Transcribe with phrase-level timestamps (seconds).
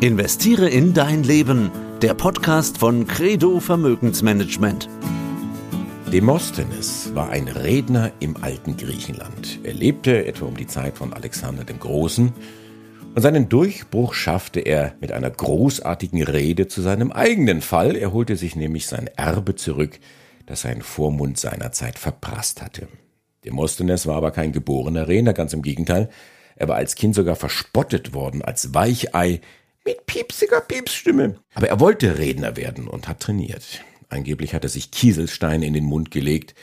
[0.00, 1.72] Investiere in dein Leben.
[2.02, 4.88] Der Podcast von Credo Vermögensmanagement.
[6.12, 9.58] Demosthenes war ein Redner im alten Griechenland.
[9.64, 12.32] Er lebte etwa um die Zeit von Alexander dem Großen
[13.16, 17.96] und seinen Durchbruch schaffte er mit einer großartigen Rede zu seinem eigenen Fall.
[17.96, 19.98] Er holte sich nämlich sein Erbe zurück,
[20.46, 22.86] das sein Vormund seinerzeit verprasst hatte.
[23.44, 26.08] Demosthenes war aber kein geborener Redner, ganz im Gegenteil.
[26.54, 29.40] Er war als Kind sogar verspottet worden, als Weichei
[29.88, 31.36] mit piepsiger Piepsstimme.
[31.54, 33.82] Aber er wollte Redner werden und hat trainiert.
[34.10, 36.54] Angeblich hat er sich Kieselsteine in den Mund gelegt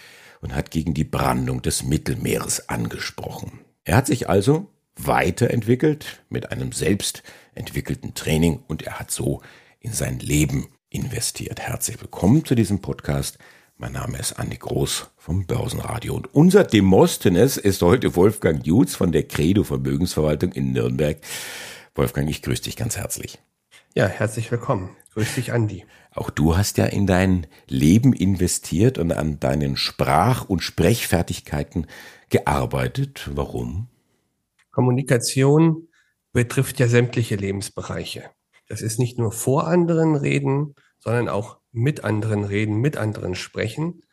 [0.41, 3.61] und hat gegen die Brandung des Mittelmeeres angesprochen.
[3.83, 7.23] Er hat sich also weiterentwickelt mit einem selbst
[7.55, 9.41] entwickelten Training und er hat so
[9.79, 11.59] in sein Leben investiert.
[11.59, 13.39] Herzlich willkommen zu diesem Podcast.
[13.77, 19.11] Mein Name ist Andi Groß vom Börsenradio und unser Demosthenes ist heute Wolfgang Jutz von
[19.11, 21.17] der Credo Vermögensverwaltung in Nürnberg.
[21.95, 23.39] Wolfgang, ich grüße dich ganz herzlich.
[23.93, 24.97] Ja, herzlich willkommen.
[25.13, 25.85] Grüß dich, Andi.
[26.13, 31.87] Auch du hast ja in dein Leben investiert und an deinen Sprach- und Sprechfertigkeiten
[32.27, 33.29] gearbeitet.
[33.33, 33.87] Warum?
[34.71, 35.87] Kommunikation
[36.33, 38.29] betrifft ja sämtliche Lebensbereiche.
[38.67, 44.03] Das ist nicht nur vor anderen reden, sondern auch mit anderen reden, mit anderen sprechen.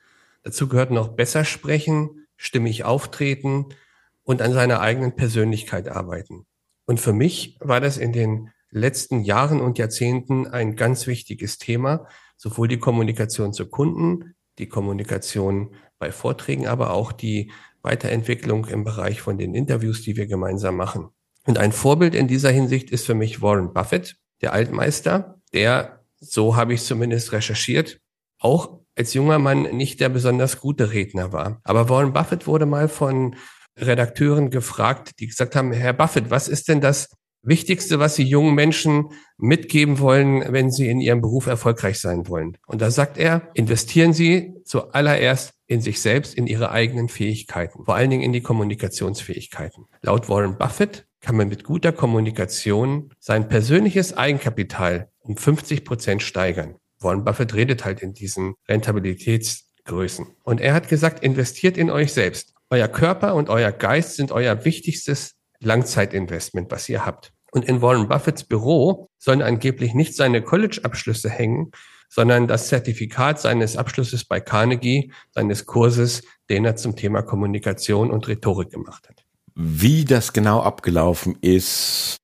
[0.44, 3.74] Dazu gehört noch besser sprechen, stimmig auftreten
[4.22, 6.46] und an seiner eigenen Persönlichkeit arbeiten.
[6.92, 12.06] Und für mich war das in den letzten Jahren und Jahrzehnten ein ganz wichtiges Thema,
[12.36, 19.22] sowohl die Kommunikation zu Kunden, die Kommunikation bei Vorträgen, aber auch die Weiterentwicklung im Bereich
[19.22, 21.08] von den Interviews, die wir gemeinsam machen.
[21.46, 26.56] Und ein Vorbild in dieser Hinsicht ist für mich Warren Buffett, der Altmeister, der so
[26.56, 28.00] habe ich zumindest recherchiert,
[28.38, 31.58] auch als junger Mann nicht der besonders gute Redner war.
[31.64, 33.34] Aber Warren Buffett wurde mal von
[33.76, 37.08] Redakteuren gefragt, die gesagt haben, Herr Buffett, was ist denn das
[37.44, 42.56] Wichtigste, was Sie jungen Menschen mitgeben wollen, wenn sie in ihrem Beruf erfolgreich sein wollen?
[42.66, 47.96] Und da sagt er, investieren Sie zuallererst in sich selbst, in Ihre eigenen Fähigkeiten, vor
[47.96, 49.86] allen Dingen in die Kommunikationsfähigkeiten.
[50.02, 56.76] Laut Warren Buffett kann man mit guter Kommunikation sein persönliches Eigenkapital um 50 Prozent steigern.
[57.00, 60.26] Warren Buffett redet halt in diesen Rentabilitätsgrößen.
[60.44, 62.51] Und er hat gesagt, investiert in euch selbst.
[62.72, 67.34] Euer Körper und euer Geist sind euer wichtigstes Langzeitinvestment, was ihr habt.
[67.50, 71.72] Und in Warren Buffetts Büro sollen angeblich nicht seine College-Abschlüsse hängen,
[72.08, 78.26] sondern das Zertifikat seines Abschlusses bei Carnegie, seines Kurses, den er zum Thema Kommunikation und
[78.26, 79.22] Rhetorik gemacht hat.
[79.54, 82.16] Wie das genau abgelaufen ist,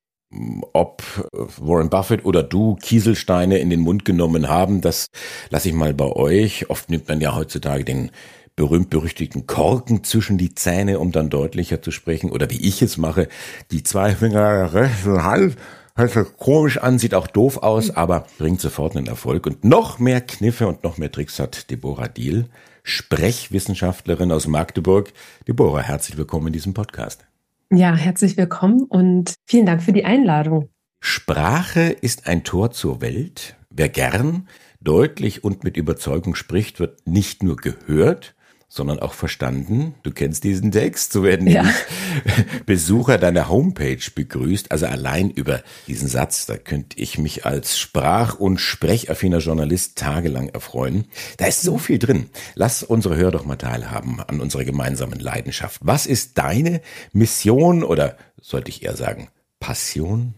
[0.73, 1.03] ob
[1.59, 5.07] Warren Buffett oder du Kieselsteine in den Mund genommen haben, das
[5.51, 6.71] lasse ich mal bei euch.
[6.71, 8.09] Oft nimmt man ja heutzutage den
[8.59, 12.29] berühmt-berüchtigten Korken zwischen die Zähne, um dann deutlicher zu sprechen.
[12.29, 13.29] Oder wie ich es mache,
[13.71, 15.55] die zwei Finger rechts und halb.
[15.95, 19.47] Hört sich komisch an, sieht auch doof aus, aber bringt sofort einen Erfolg.
[19.47, 22.49] Und noch mehr Kniffe und noch mehr Tricks hat Deborah Diel,
[22.83, 25.13] Sprechwissenschaftlerin aus Magdeburg.
[25.47, 27.25] Deborah, herzlich willkommen in diesem Podcast.
[27.71, 30.67] Ja, herzlich willkommen und vielen Dank für die Einladung.
[30.99, 33.55] Sprache ist ein Tor zur Welt.
[33.69, 34.49] Wer gern,
[34.81, 38.35] deutlich und mit Überzeugung spricht, wird nicht nur gehört,
[38.71, 39.95] sondern auch verstanden.
[40.03, 41.11] Du kennst diesen Text.
[41.11, 41.65] So werden ja.
[42.67, 44.71] Besucher deiner Homepage begrüßt.
[44.71, 50.49] Also allein über diesen Satz, da könnte ich mich als sprach- und sprechaffiner Journalist tagelang
[50.49, 51.05] erfreuen.
[51.37, 52.29] Da ist so viel drin.
[52.53, 55.81] Lass unsere Hörer doch mal teilhaben an unserer gemeinsamen Leidenschaft.
[55.83, 56.81] Was ist deine
[57.11, 59.29] Mission oder sollte ich eher sagen
[59.59, 60.35] Passion?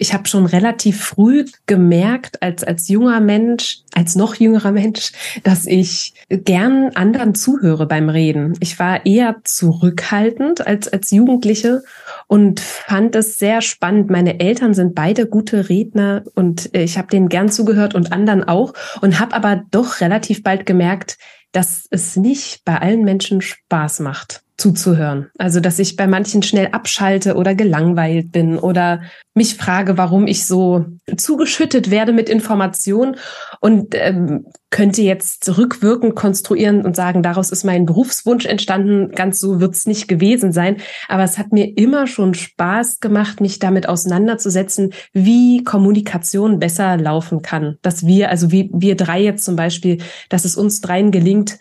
[0.00, 5.12] Ich habe schon relativ früh gemerkt, als, als junger Mensch, als noch jüngerer Mensch,
[5.44, 8.54] dass ich gern anderen zuhöre beim Reden.
[8.60, 11.82] Ich war eher zurückhaltend als, als Jugendliche
[12.26, 14.10] und fand es sehr spannend.
[14.10, 18.72] Meine Eltern sind beide gute Redner und ich habe denen gern zugehört und anderen auch
[19.02, 21.18] und habe aber doch relativ bald gemerkt,
[21.52, 25.28] dass es nicht bei allen Menschen Spaß macht zuzuhören.
[25.38, 29.00] Also, dass ich bei manchen schnell abschalte oder gelangweilt bin oder
[29.34, 30.84] mich frage, warum ich so
[31.16, 33.16] zugeschüttet werde mit Informationen
[33.60, 39.12] und ähm, könnte jetzt rückwirkend konstruieren und sagen, daraus ist mein Berufswunsch entstanden.
[39.12, 40.76] Ganz so wird's nicht gewesen sein.
[41.08, 47.40] Aber es hat mir immer schon Spaß gemacht, mich damit auseinanderzusetzen, wie Kommunikation besser laufen
[47.40, 47.78] kann.
[47.82, 49.98] Dass wir, also wie wir drei jetzt zum Beispiel,
[50.28, 51.58] dass es uns dreien gelingt,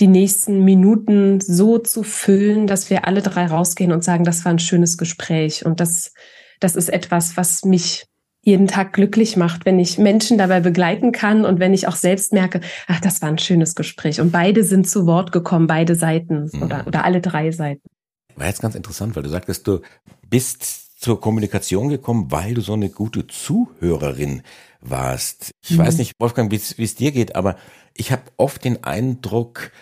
[0.00, 4.52] die nächsten Minuten so zu füllen, dass wir alle drei rausgehen und sagen, das war
[4.52, 5.66] ein schönes Gespräch.
[5.66, 6.12] Und das,
[6.58, 8.06] das ist etwas, was mich
[8.42, 12.32] jeden Tag glücklich macht, wenn ich Menschen dabei begleiten kann und wenn ich auch selbst
[12.32, 14.20] merke, ach, das war ein schönes Gespräch.
[14.20, 16.62] Und beide sind zu Wort gekommen, beide Seiten mhm.
[16.62, 17.86] oder, oder alle drei Seiten.
[18.36, 19.80] War jetzt ganz interessant, weil du sagtest, du
[20.26, 24.42] bist zur Kommunikation gekommen, weil du so eine gute Zuhörerin
[24.80, 25.50] warst.
[25.62, 25.78] Ich mhm.
[25.78, 27.56] weiß nicht, Wolfgang, wie es dir geht, aber
[27.94, 29.72] ich habe oft den Eindruck,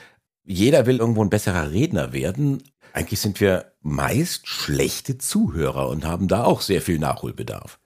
[0.49, 2.63] jeder will irgendwo ein besserer Redner werden.
[2.95, 7.79] Eigentlich sind wir meist schlechte Zuhörer und haben da auch sehr viel Nachholbedarf.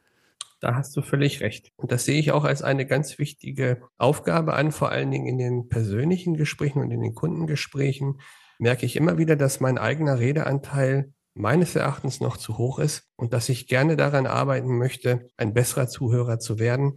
[0.61, 1.73] Da hast du völlig recht.
[1.75, 5.38] Und das sehe ich auch als eine ganz wichtige Aufgabe an, vor allen Dingen in
[5.38, 8.20] den persönlichen Gesprächen und in den Kundengesprächen
[8.61, 13.32] merke ich immer wieder, dass mein eigener Redeanteil meines Erachtens noch zu hoch ist und
[13.32, 16.97] dass ich gerne daran arbeiten möchte, ein besserer Zuhörer zu werden,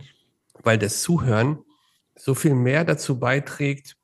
[0.61, 1.57] weil das Zuhören
[2.15, 3.97] so viel mehr dazu beiträgt,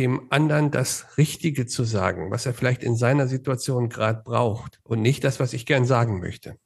[0.00, 5.02] dem anderen das Richtige zu sagen, was er vielleicht in seiner Situation gerade braucht und
[5.02, 6.56] nicht das, was ich gern sagen möchte.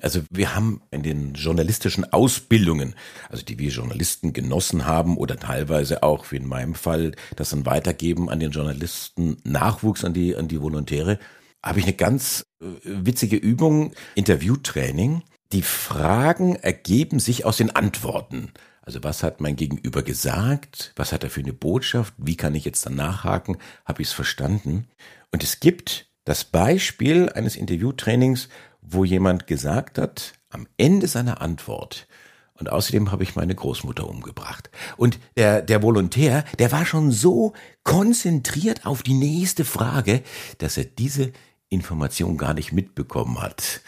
[0.00, 2.94] Also wir haben in den journalistischen Ausbildungen,
[3.28, 7.66] also die wir Journalisten genossen haben oder teilweise auch, wie in meinem Fall, das dann
[7.66, 11.18] weitergeben an den Journalisten, Nachwuchs an die, an die Volontäre,
[11.62, 15.22] habe ich eine ganz äh, witzige Übung, Interviewtraining.
[15.52, 18.52] Die Fragen ergeben sich aus den Antworten.
[18.90, 20.92] Also was hat mein Gegenüber gesagt?
[20.96, 22.12] Was hat er für eine Botschaft?
[22.16, 23.56] Wie kann ich jetzt dann nachhaken?
[23.84, 24.88] Habe ich es verstanden?
[25.30, 28.48] Und es gibt das Beispiel eines Interviewtrainings,
[28.82, 32.08] wo jemand gesagt hat, am Ende seiner Antwort,
[32.54, 34.70] und außerdem habe ich meine Großmutter umgebracht.
[34.96, 37.52] Und der, der Volontär, der war schon so
[37.84, 40.24] konzentriert auf die nächste Frage,
[40.58, 41.30] dass er diese
[41.68, 43.82] Information gar nicht mitbekommen hat.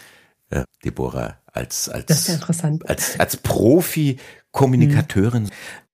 [0.48, 2.06] Äh, Deborah, als, als,
[2.86, 3.36] als, als
[4.52, 5.44] Profi-Kommunikateurin.
[5.44, 5.50] Mhm.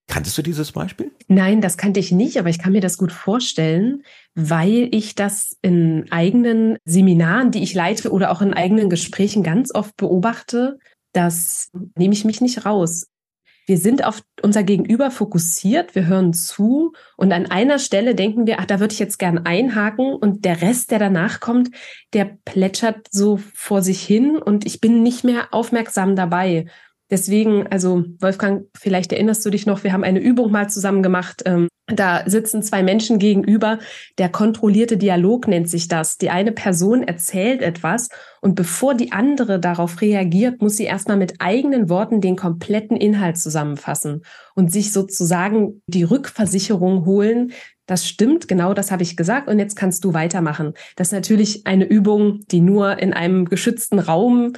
[0.08, 1.10] Kanntest du dieses Beispiel?
[1.28, 5.58] Nein, das kannte ich nicht, aber ich kann mir das gut vorstellen, weil ich das
[5.60, 10.78] in eigenen Seminaren, die ich leite oder auch in eigenen Gesprächen ganz oft beobachte.
[11.12, 13.06] Das nehme ich mich nicht raus.
[13.66, 18.60] Wir sind auf unser Gegenüber fokussiert, wir hören zu und an einer Stelle denken wir,
[18.60, 21.68] ach, da würde ich jetzt gern einhaken und der Rest, der danach kommt,
[22.14, 26.64] der plätschert so vor sich hin und ich bin nicht mehr aufmerksam dabei.
[27.10, 31.42] Deswegen, also Wolfgang, vielleicht erinnerst du dich noch, wir haben eine Übung mal zusammen gemacht.
[31.46, 33.78] Ähm, da sitzen zwei Menschen gegenüber.
[34.18, 36.18] Der kontrollierte Dialog nennt sich das.
[36.18, 38.10] Die eine Person erzählt etwas
[38.42, 43.38] und bevor die andere darauf reagiert, muss sie erstmal mit eigenen Worten den kompletten Inhalt
[43.38, 44.22] zusammenfassen
[44.54, 47.52] und sich sozusagen die Rückversicherung holen.
[47.86, 50.74] Das stimmt, genau das habe ich gesagt und jetzt kannst du weitermachen.
[50.96, 54.52] Das ist natürlich eine Übung, die nur in einem geschützten Raum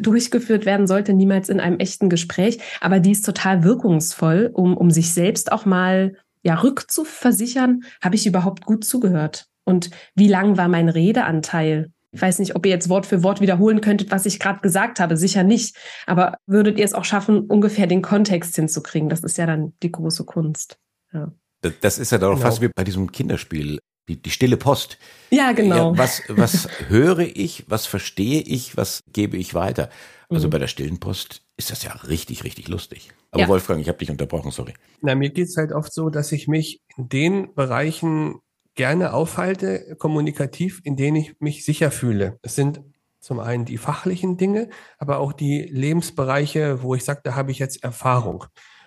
[0.00, 2.58] durchgeführt werden sollte, niemals in einem echten Gespräch.
[2.80, 8.26] Aber die ist total wirkungsvoll, um, um sich selbst auch mal ja, rückzuversichern, habe ich
[8.26, 9.46] überhaupt gut zugehört?
[9.64, 11.90] Und wie lang war mein Redeanteil?
[12.12, 15.00] Ich weiß nicht, ob ihr jetzt Wort für Wort wiederholen könntet, was ich gerade gesagt
[15.00, 15.16] habe.
[15.16, 15.76] Sicher nicht.
[16.06, 19.08] Aber würdet ihr es auch schaffen, ungefähr den Kontext hinzukriegen?
[19.08, 20.78] Das ist ja dann die große Kunst.
[21.12, 21.32] Ja.
[21.80, 22.42] Das ist ja doch genau.
[22.42, 24.98] fast wie bei diesem Kinderspiel die, die stille Post.
[25.30, 25.92] Ja, genau.
[25.92, 29.90] Ja, was, was höre ich, was verstehe ich, was gebe ich weiter?
[30.28, 30.52] Also mhm.
[30.52, 33.12] bei der stillen Post ist das ja richtig, richtig lustig.
[33.30, 33.48] Aber ja.
[33.48, 34.74] Wolfgang, ich habe dich unterbrochen, sorry.
[35.00, 38.40] Na, mir geht's halt oft so, dass ich mich in den Bereichen
[38.74, 42.38] gerne aufhalte, kommunikativ, in denen ich mich sicher fühle.
[42.42, 42.82] Es sind
[43.20, 44.68] zum einen die fachlichen Dinge,
[44.98, 48.44] aber auch die Lebensbereiche, wo ich sage, da habe ich jetzt Erfahrung.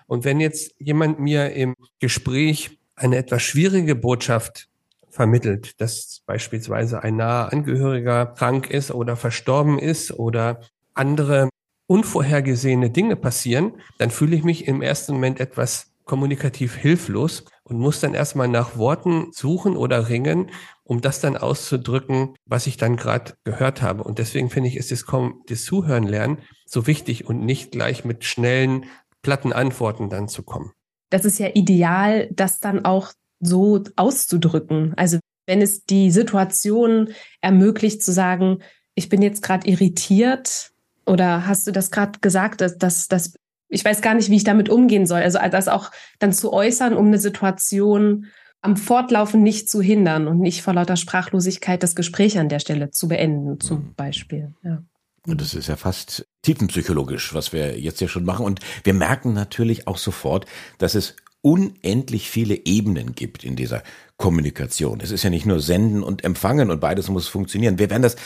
[0.07, 4.68] Und wenn jetzt jemand mir im Gespräch eine etwas schwierige Botschaft
[5.09, 10.61] vermittelt, dass beispielsweise ein naher Angehöriger krank ist oder verstorben ist oder
[10.93, 11.49] andere
[11.87, 17.99] unvorhergesehene Dinge passieren, dann fühle ich mich im ersten Moment etwas kommunikativ hilflos und muss
[17.99, 20.49] dann erstmal nach Worten suchen oder ringen,
[20.83, 24.03] um das dann auszudrücken, was ich dann gerade gehört habe.
[24.03, 25.05] Und deswegen finde ich, ist das,
[25.47, 28.85] das Zuhören lernen so wichtig und nicht gleich mit schnellen,
[29.21, 30.71] platten Antworten dann zu kommen.
[31.11, 34.93] Das ist ja ideal, das dann auch so auszudrücken.
[34.95, 37.09] Also wenn es die Situation
[37.41, 38.59] ermöglicht zu sagen,
[38.95, 40.71] ich bin jetzt gerade irritiert
[41.05, 43.33] oder hast du das gerade gesagt, dass, dass, dass
[43.69, 45.21] ich weiß gar nicht, wie ich damit umgehen soll.
[45.21, 48.27] Also das auch dann zu äußern, um eine Situation
[48.61, 52.91] am Fortlaufen nicht zu hindern und nicht vor lauter Sprachlosigkeit das Gespräch an der Stelle
[52.91, 53.93] zu beenden, zum mhm.
[53.95, 54.53] Beispiel.
[54.63, 54.83] Ja.
[55.25, 58.45] Und das ist ja fast tiefenpsychologisch, was wir jetzt ja schon machen.
[58.45, 60.45] Und wir merken natürlich auch sofort,
[60.77, 63.83] dass es unendlich viele Ebenen gibt in dieser
[64.17, 64.99] Kommunikation.
[64.99, 67.79] Es ist ja nicht nur Senden und Empfangen und beides muss funktionieren.
[67.79, 68.17] Wir werden das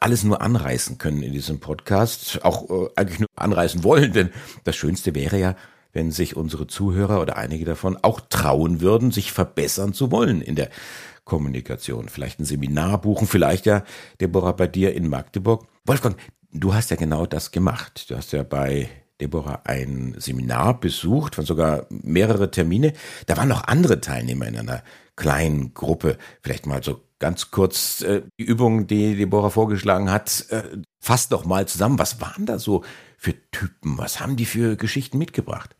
[0.00, 4.30] alles nur anreißen können in diesem Podcast, auch äh, eigentlich nur anreißen wollen, denn
[4.64, 5.56] das Schönste wäre ja,
[5.92, 10.56] wenn sich unsere Zuhörer oder einige davon auch trauen würden, sich verbessern zu wollen in
[10.56, 10.70] der
[11.24, 12.08] Kommunikation.
[12.08, 13.84] Vielleicht ein Seminar buchen, vielleicht ja,
[14.20, 15.66] Deborah, bei dir in Magdeburg.
[15.84, 16.16] Wolfgang,
[16.52, 18.10] du hast ja genau das gemacht.
[18.10, 18.88] Du hast ja bei
[19.20, 22.92] Deborah ein Seminar besucht, von sogar mehrere Termine.
[23.26, 24.82] Da waren noch andere Teilnehmer in einer
[25.16, 26.18] kleinen Gruppe.
[26.42, 30.62] Vielleicht mal so ganz kurz äh, die Übung, die Deborah vorgeschlagen hat, äh,
[31.00, 31.98] fasst doch mal zusammen.
[31.98, 32.84] Was waren da so
[33.16, 33.96] für Typen?
[33.98, 35.76] Was haben die für Geschichten mitgebracht?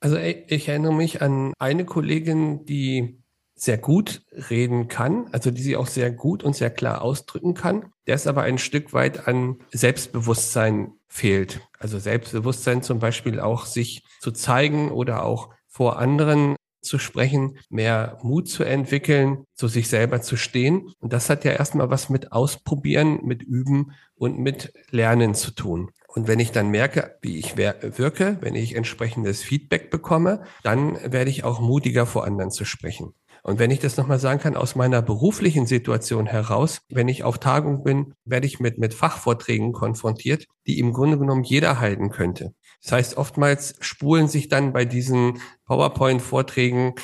[0.00, 3.22] Also ich erinnere mich an eine Kollegin, die
[3.56, 7.86] sehr gut reden kann, also die sie auch sehr gut und sehr klar ausdrücken kann,
[8.06, 11.62] der es aber ein Stück weit an Selbstbewusstsein fehlt.
[11.78, 18.18] Also Selbstbewusstsein zum Beispiel auch sich zu zeigen oder auch vor anderen zu sprechen, mehr
[18.22, 20.92] Mut zu entwickeln, zu sich selber zu stehen.
[21.00, 25.90] Und das hat ja erstmal was mit Ausprobieren, mit Üben und mit Lernen zu tun.
[26.06, 31.30] Und wenn ich dann merke, wie ich wirke, wenn ich entsprechendes Feedback bekomme, dann werde
[31.30, 33.12] ich auch mutiger vor anderen zu sprechen.
[33.46, 37.38] Und wenn ich das nochmal sagen kann, aus meiner beruflichen Situation heraus, wenn ich auf
[37.38, 42.54] Tagung bin, werde ich mit, mit Fachvorträgen konfrontiert, die im Grunde genommen jeder halten könnte.
[42.82, 46.94] Das heißt, oftmals spulen sich dann bei diesen PowerPoint-Vorträgen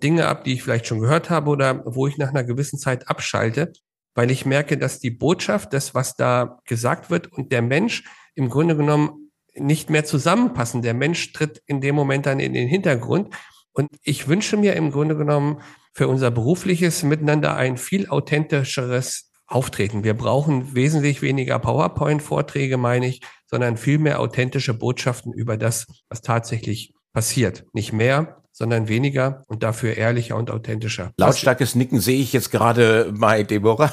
[0.00, 3.08] Dinge ab, die ich vielleicht schon gehört habe oder wo ich nach einer gewissen Zeit
[3.08, 3.72] abschalte,
[4.14, 8.04] weil ich merke, dass die Botschaft, das, was da gesagt wird und der Mensch
[8.36, 10.80] im Grunde genommen nicht mehr zusammenpassen.
[10.80, 13.34] Der Mensch tritt in dem Moment dann in den Hintergrund.
[13.72, 15.60] Und ich wünsche mir im Grunde genommen
[15.98, 20.04] für unser berufliches Miteinander ein viel authentischeres Auftreten.
[20.04, 26.22] Wir brauchen wesentlich weniger PowerPoint-Vorträge, meine ich, sondern viel mehr authentische Botschaften über das, was
[26.22, 27.64] tatsächlich passiert.
[27.72, 31.10] Nicht mehr, sondern weniger und dafür ehrlicher und authentischer.
[31.16, 33.92] Lautstarkes Nicken sehe ich jetzt gerade bei Deborah.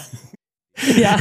[0.97, 1.17] Ja,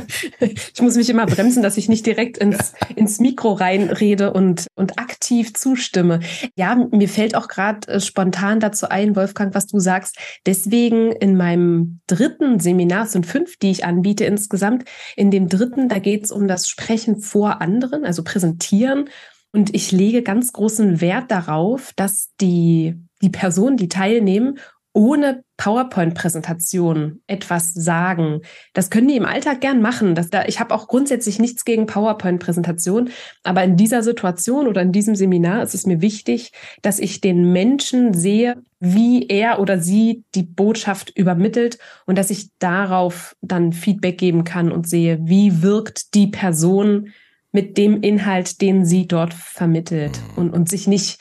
[0.40, 4.98] ich muss mich immer bremsen, dass ich nicht direkt ins, ins Mikro reinrede und, und
[4.98, 6.20] aktiv zustimme.
[6.56, 10.18] Ja, mir fällt auch gerade äh, spontan dazu ein, Wolfgang, was du sagst.
[10.46, 14.84] Deswegen in meinem dritten Seminar, es sind fünf, die ich anbiete insgesamt,
[15.16, 19.08] in dem dritten, da geht es um das Sprechen vor anderen, also präsentieren.
[19.52, 24.58] Und ich lege ganz großen Wert darauf, dass die, die Personen, die teilnehmen,
[24.92, 28.40] ohne PowerPoint-Präsentation etwas sagen.
[28.74, 30.14] Das können die im Alltag gern machen.
[30.14, 33.10] Das da, ich habe auch grundsätzlich nichts gegen PowerPoint-Präsentation,
[33.42, 36.52] aber in dieser Situation oder in diesem Seminar ist es mir wichtig,
[36.82, 42.50] dass ich den Menschen sehe, wie er oder sie die Botschaft übermittelt und dass ich
[42.58, 47.12] darauf dann Feedback geben kann und sehe, wie wirkt die Person
[47.52, 51.20] mit dem Inhalt, den sie dort vermittelt und, und sich nicht,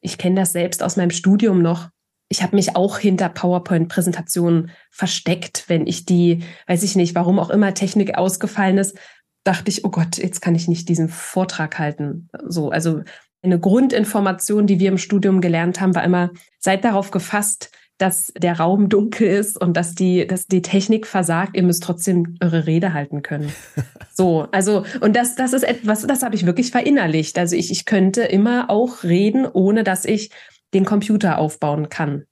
[0.00, 1.90] ich kenne das selbst aus meinem Studium noch,
[2.28, 7.50] ich habe mich auch hinter PowerPoint-Präsentationen versteckt, wenn ich die, weiß ich nicht, warum auch
[7.50, 8.98] immer Technik ausgefallen ist,
[9.44, 12.28] dachte ich, oh Gott, jetzt kann ich nicht diesen Vortrag halten.
[12.46, 13.02] So, also
[13.42, 18.58] eine Grundinformation, die wir im Studium gelernt haben, war immer, seid darauf gefasst, dass der
[18.58, 22.92] Raum dunkel ist und dass die, dass die Technik versagt, ihr müsst trotzdem eure Rede
[22.92, 23.52] halten können.
[24.14, 27.38] So, also, und das, das ist etwas, das habe ich wirklich verinnerlicht.
[27.38, 30.30] Also ich, ich könnte immer auch reden, ohne dass ich
[30.74, 32.24] den Computer aufbauen kann.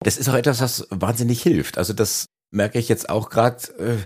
[0.00, 1.78] Das ist auch etwas, was wahnsinnig hilft.
[1.78, 3.62] Also das merke ich jetzt auch gerade.
[3.78, 3.96] Äh,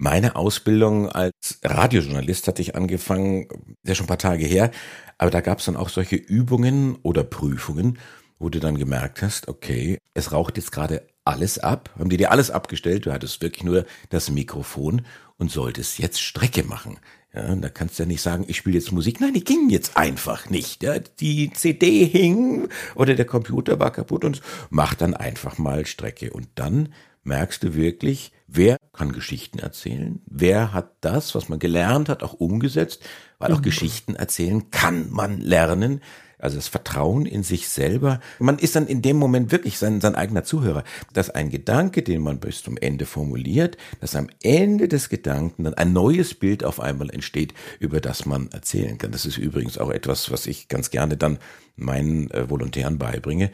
[0.00, 3.48] meine Ausbildung als Radiojournalist hatte ich angefangen,
[3.84, 4.70] ja schon ein paar Tage her,
[5.18, 7.98] aber da gab es dann auch solche Übungen oder Prüfungen,
[8.38, 12.30] wo du dann gemerkt hast, okay, es raucht jetzt gerade alles ab, haben die dir
[12.30, 15.02] alles abgestellt, du hattest wirklich nur das Mikrofon
[15.36, 17.00] und solltest jetzt Strecke machen.
[17.34, 19.20] Ja, da kannst du ja nicht sagen, ich spiele jetzt Musik.
[19.20, 20.82] Nein, die ging jetzt einfach nicht.
[20.82, 26.32] Ja, die CD hing oder der Computer war kaputt und mach dann einfach mal Strecke.
[26.32, 26.88] Und dann
[27.24, 30.22] merkst du wirklich, wer kann Geschichten erzählen?
[30.26, 33.04] Wer hat das, was man gelernt hat, auch umgesetzt?
[33.38, 33.64] Weil auch mhm.
[33.64, 36.00] Geschichten erzählen kann man lernen.
[36.38, 38.20] Also das Vertrauen in sich selber.
[38.38, 40.84] Man ist dann in dem Moment wirklich sein, sein eigener Zuhörer.
[41.12, 45.74] Dass ein Gedanke, den man bis zum Ende formuliert, dass am Ende des Gedanken dann
[45.74, 49.12] ein neues Bild auf einmal entsteht, über das man erzählen kann.
[49.12, 51.38] Das ist übrigens auch etwas, was ich ganz gerne dann
[51.76, 53.50] meinen äh, Volontären beibringe.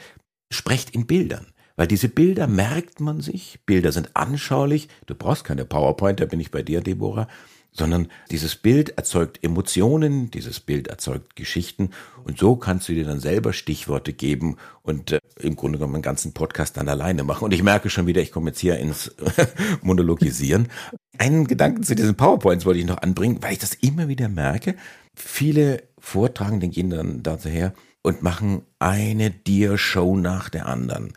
[0.50, 1.46] Sprecht in Bildern.
[1.76, 6.38] Weil diese Bilder merkt man sich, Bilder sind anschaulich, du brauchst keine PowerPoint, da bin
[6.38, 7.26] ich bei dir, Deborah,
[7.76, 11.90] sondern dieses Bild erzeugt Emotionen, dieses Bild erzeugt Geschichten
[12.22, 16.02] und so kannst du dir dann selber Stichworte geben und äh, im Grunde genommen einen
[16.02, 17.44] ganzen Podcast dann alleine machen.
[17.44, 19.14] Und ich merke schon wieder, ich komme jetzt hier ins
[19.82, 20.68] Monologisieren.
[21.18, 24.76] Einen Gedanken zu diesen PowerPoints wollte ich noch anbringen, weil ich das immer wieder merke.
[25.14, 31.12] Viele Vortragenden gehen dann daher und machen eine Dia-Show nach der anderen.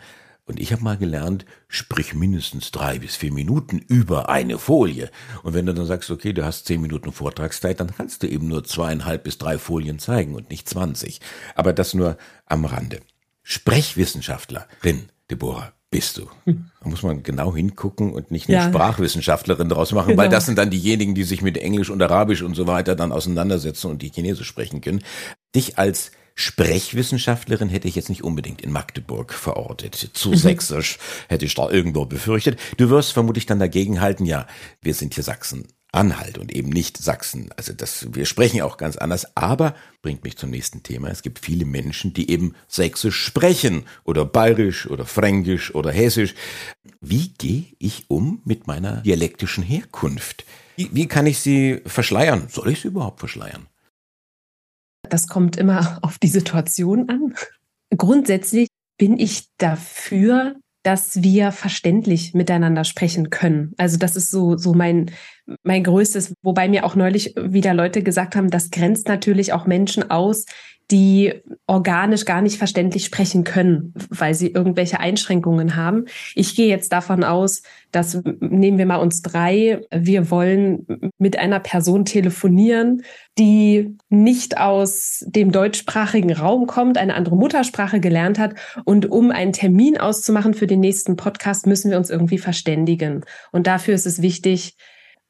[0.47, 5.11] Und ich habe mal gelernt, sprich mindestens drei bis vier Minuten über eine Folie.
[5.43, 8.47] Und wenn du dann sagst, okay, du hast zehn Minuten Vortragszeit, dann kannst du eben
[8.47, 11.19] nur zweieinhalb bis drei Folien zeigen und nicht zwanzig.
[11.53, 13.01] Aber das nur am Rande.
[13.43, 16.29] Sprechwissenschaftlerin, Deborah, bist du.
[16.45, 18.67] Da muss man genau hingucken und nicht eine ja.
[18.67, 20.21] Sprachwissenschaftlerin draus machen, genau.
[20.21, 23.11] weil das sind dann diejenigen, die sich mit Englisch und Arabisch und so weiter dann
[23.11, 25.01] auseinandersetzen und die Chinesisch sprechen können.
[25.55, 30.12] Dich als Sprechwissenschaftlerin hätte ich jetzt nicht unbedingt in Magdeburg verortet.
[30.13, 30.36] Zu mhm.
[30.36, 32.60] sächsisch hätte ich da irgendwo befürchtet.
[32.77, 34.46] Du wirst vermutlich dann dagegen halten, ja,
[34.79, 35.67] wir sind hier Sachsen.
[35.91, 37.50] Anhalt und eben nicht Sachsen.
[37.56, 41.08] Also das, wir sprechen auch ganz anders, aber bringt mich zum nächsten Thema.
[41.08, 46.36] Es gibt viele Menschen, die eben Sächsisch sprechen oder Bayerisch oder Fränkisch oder Hessisch.
[47.01, 50.46] Wie gehe ich um mit meiner dialektischen Herkunft?
[50.75, 52.48] Wie, wie kann ich sie verschleiern?
[52.51, 53.65] Soll ich sie überhaupt verschleiern?
[55.09, 57.33] Das kommt immer auf die Situation an.
[57.95, 63.73] Grundsätzlich bin ich dafür, dass wir verständlich miteinander sprechen können.
[63.77, 65.11] Also das ist so, so mein,
[65.63, 70.09] mein größtes, wobei mir auch neulich wieder Leute gesagt haben, das grenzt natürlich auch Menschen
[70.09, 70.45] aus,
[70.89, 71.34] die
[71.65, 76.06] organisch gar nicht verständlich sprechen können, weil sie irgendwelche Einschränkungen haben.
[76.34, 81.60] Ich gehe jetzt davon aus, dass nehmen wir mal uns drei, wir wollen mit einer
[81.60, 83.03] Person telefonieren,
[83.38, 88.56] die nicht aus dem deutschsprachigen Raum kommt, eine andere Muttersprache gelernt hat.
[88.86, 93.25] Und um einen Termin auszumachen für den nächsten Podcast, müssen wir uns irgendwie verständigen.
[93.51, 94.77] Und dafür ist es wichtig,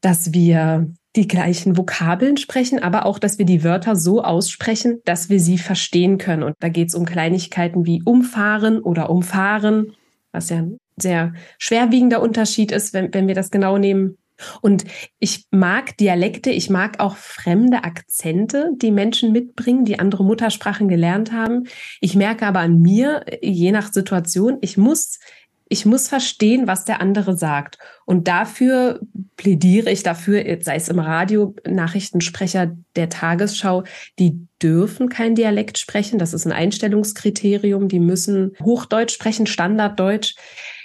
[0.01, 5.29] dass wir die gleichen Vokabeln sprechen, aber auch, dass wir die Wörter so aussprechen, dass
[5.29, 6.43] wir sie verstehen können.
[6.43, 9.93] Und da geht es um Kleinigkeiten wie umfahren oder umfahren,
[10.31, 14.17] was ja ein sehr schwerwiegender Unterschied ist, wenn, wenn wir das genau nehmen.
[14.61, 14.85] Und
[15.17, 21.31] ich mag Dialekte, ich mag auch fremde Akzente, die Menschen mitbringen, die andere Muttersprachen gelernt
[21.31, 21.63] haben.
[22.01, 25.17] Ich merke aber an mir, je nach Situation, ich muss
[25.69, 27.77] ich muss verstehen, was der andere sagt.
[28.05, 29.01] Und dafür
[29.35, 33.83] plädiere ich dafür, sei es im Radio, Nachrichtensprecher der Tagesschau,
[34.17, 36.19] die dürfen kein Dialekt sprechen.
[36.19, 37.89] Das ist ein Einstellungskriterium.
[37.89, 40.35] Die müssen Hochdeutsch sprechen, Standarddeutsch.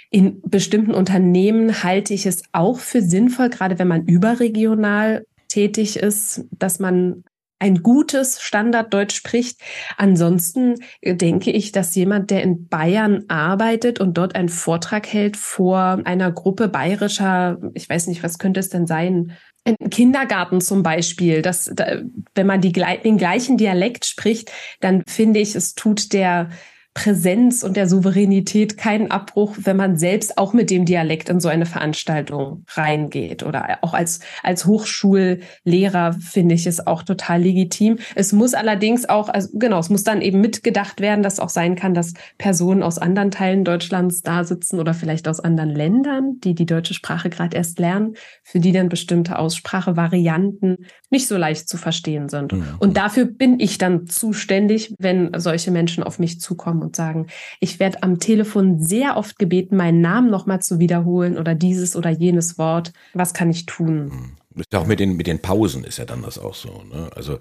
[0.09, 6.45] In bestimmten Unternehmen halte ich es auch für sinnvoll, gerade wenn man überregional tätig ist,
[6.51, 7.23] dass man
[7.63, 9.61] ein gutes Standarddeutsch spricht.
[9.95, 16.01] Ansonsten denke ich, dass jemand, der in Bayern arbeitet und dort einen Vortrag hält vor
[16.03, 19.31] einer Gruppe bayerischer, ich weiß nicht, was könnte es denn sein,
[19.65, 22.01] ein Kindergarten zum Beispiel, dass, da,
[22.35, 26.49] wenn man die, den gleichen Dialekt spricht, dann finde ich, es tut der
[26.93, 31.49] Präsenz und der Souveränität keinen Abbruch, wenn man selbst auch mit dem Dialekt in so
[31.49, 33.41] eine Veranstaltung reingeht.
[33.41, 37.97] Oder auch als, als Hochschullehrer finde ich es auch total legitim.
[38.13, 41.75] Es muss allerdings auch, also genau, es muss dann eben mitgedacht werden, dass auch sein
[41.75, 46.53] kann, dass Personen aus anderen Teilen Deutschlands da sitzen oder vielleicht aus anderen Ländern, die
[46.53, 51.77] die deutsche Sprache gerade erst lernen, für die dann bestimmte Aussprachevarianten nicht so leicht zu
[51.77, 52.53] verstehen sind.
[52.53, 52.65] Mhm.
[52.77, 57.27] Und dafür bin ich dann zuständig, wenn solche Menschen auf mich zukommen und sagen,
[57.59, 62.09] ich werde am Telefon sehr oft gebeten, meinen Namen nochmal zu wiederholen oder dieses oder
[62.09, 62.93] jenes Wort.
[63.13, 64.11] Was kann ich tun?
[64.11, 64.37] Hm.
[64.75, 66.83] Auch mit den, mit den Pausen ist ja dann das auch so.
[66.83, 67.09] Ne?
[67.15, 67.39] Also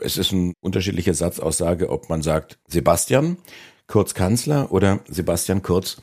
[0.00, 3.36] es ist eine unterschiedliche Satzaussage, ob man sagt Sebastian,
[3.88, 6.00] kurz Kanzler oder Sebastian Kurz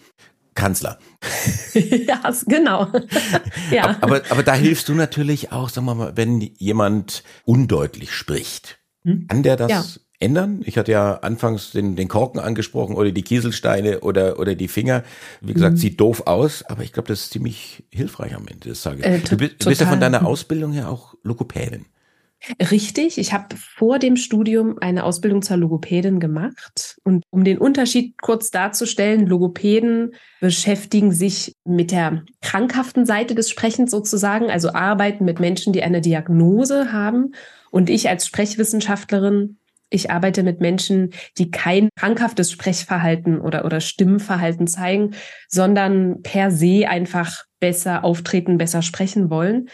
[0.56, 1.00] Kanzler.
[1.74, 2.88] ja, genau.
[3.72, 3.98] ja.
[4.02, 8.80] Aber, aber da hilfst du natürlich auch, sagen wir mal, wenn jemand undeutlich spricht.
[9.04, 9.28] Hm?
[9.28, 9.86] Kann der das ja
[10.20, 10.62] ändern.
[10.66, 15.04] Ich hatte ja anfangs den, den Korken angesprochen oder die Kieselsteine oder, oder die Finger.
[15.42, 15.78] Wie gesagt, mhm.
[15.78, 19.06] sieht doof aus, aber ich glaube, das ist ziemlich hilfreich am Ende des Tages.
[19.06, 21.86] Äh, du, bist, du bist ja von deiner Ausbildung her auch Logopädin.
[22.72, 26.98] Richtig, ich habe vor dem Studium eine Ausbildung zur Logopädin gemacht.
[27.04, 33.92] Und um den Unterschied kurz darzustellen, Logopäden beschäftigen sich mit der krankhaften Seite des Sprechens
[33.92, 37.34] sozusagen, also arbeiten mit Menschen, die eine Diagnose haben.
[37.72, 39.59] Und ich als Sprechwissenschaftlerin
[39.90, 45.16] ich arbeite mit Menschen, die kein krankhaftes Sprechverhalten oder, oder Stimmverhalten zeigen,
[45.48, 49.70] sondern per se einfach besser auftreten, besser sprechen wollen.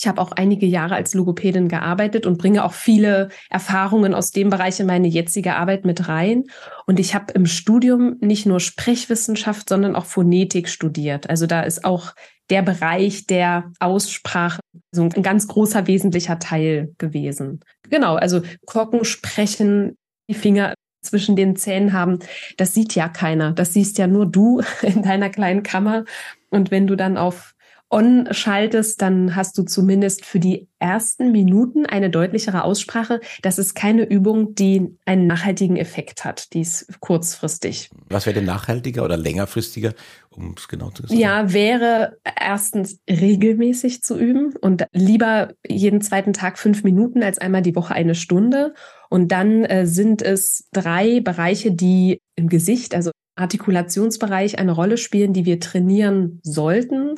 [0.00, 4.48] Ich habe auch einige Jahre als Logopädin gearbeitet und bringe auch viele Erfahrungen aus dem
[4.48, 6.44] Bereich in meine jetzige Arbeit mit rein.
[6.86, 11.28] Und ich habe im Studium nicht nur Sprechwissenschaft, sondern auch Phonetik studiert.
[11.28, 12.14] Also da ist auch
[12.48, 14.60] der Bereich der Aussprache
[14.90, 17.60] so ein ganz großer wesentlicher Teil gewesen.
[17.90, 19.98] Genau, also Korken sprechen,
[20.30, 22.20] die Finger zwischen den Zähnen haben,
[22.56, 23.52] das sieht ja keiner.
[23.52, 26.06] Das siehst ja nur du in deiner kleinen Kammer.
[26.48, 27.54] Und wenn du dann auf
[27.92, 33.20] On schaltest, dann hast du zumindest für die ersten Minuten eine deutlichere Aussprache.
[33.42, 36.54] Das ist keine Übung, die einen nachhaltigen Effekt hat.
[36.54, 37.90] Die ist kurzfristig.
[38.08, 39.94] Was wäre denn nachhaltiger oder längerfristiger,
[40.30, 41.18] um es genau zu sagen?
[41.18, 47.62] Ja, wäre erstens regelmäßig zu üben und lieber jeden zweiten Tag fünf Minuten als einmal
[47.62, 48.72] die Woche eine Stunde.
[49.08, 55.32] Und dann äh, sind es drei Bereiche, die im Gesicht, also Artikulationsbereich eine Rolle spielen,
[55.32, 57.16] die wir trainieren sollten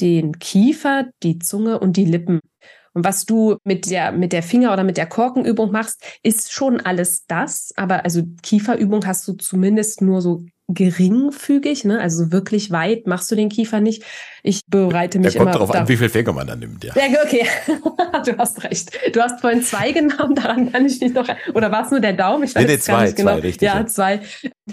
[0.00, 2.40] den Kiefer, die Zunge und die Lippen.
[2.92, 6.80] Und was du mit der, mit der Finger- oder mit der Korkenübung machst, ist schon
[6.80, 7.72] alles das.
[7.76, 12.00] Aber also Kieferübung hast du zumindest nur so geringfügig, ne?
[12.00, 14.04] also wirklich weit machst du den Kiefer nicht.
[14.42, 16.84] Ich bereite mich da kommt immer darauf an, wie viel Finger man dann nimmt.
[16.84, 17.44] Ja, ja okay,
[18.24, 18.90] du hast recht.
[19.12, 21.28] Du hast vorhin zwei genommen, daran kann ich nicht noch.
[21.54, 22.44] Oder war es nur der Daumen?
[22.44, 23.32] Ich weiß nee, nee, zwei, gar nicht genau.
[23.32, 24.20] Zwei, richtig, ja, ja, zwei.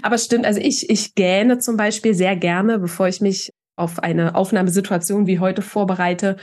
[0.02, 4.34] Aber stimmt, also ich, ich gähne zum Beispiel sehr gerne, bevor ich mich auf eine
[4.34, 6.36] Aufnahmesituation wie heute vorbereite.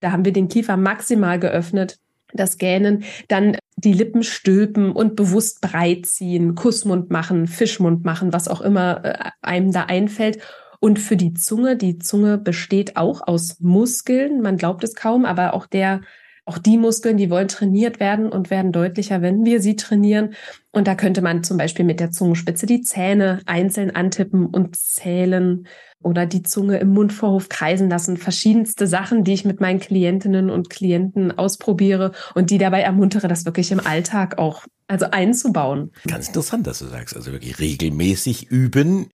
[0.00, 1.98] Da haben wir den Kiefer maximal geöffnet
[2.32, 8.48] das Gähnen, dann die Lippen stülpen und bewusst breit ziehen, Kussmund machen, Fischmund machen, was
[8.48, 10.38] auch immer äh, einem da einfällt.
[10.80, 15.54] Und für die Zunge, die Zunge besteht auch aus Muskeln, man glaubt es kaum, aber
[15.54, 16.02] auch der
[16.48, 20.34] auch die Muskeln, die wollen trainiert werden und werden deutlicher, wenn wir sie trainieren.
[20.72, 25.66] Und da könnte man zum Beispiel mit der Zungenspitze die Zähne einzeln antippen und zählen
[26.02, 28.16] oder die Zunge im Mundvorhof kreisen lassen.
[28.16, 33.44] Verschiedenste Sachen, die ich mit meinen Klientinnen und Klienten ausprobiere und die dabei ermuntere, das
[33.44, 35.92] wirklich im Alltag auch also einzubauen.
[36.06, 39.10] Ganz interessant, dass du sagst, also wirklich regelmäßig üben.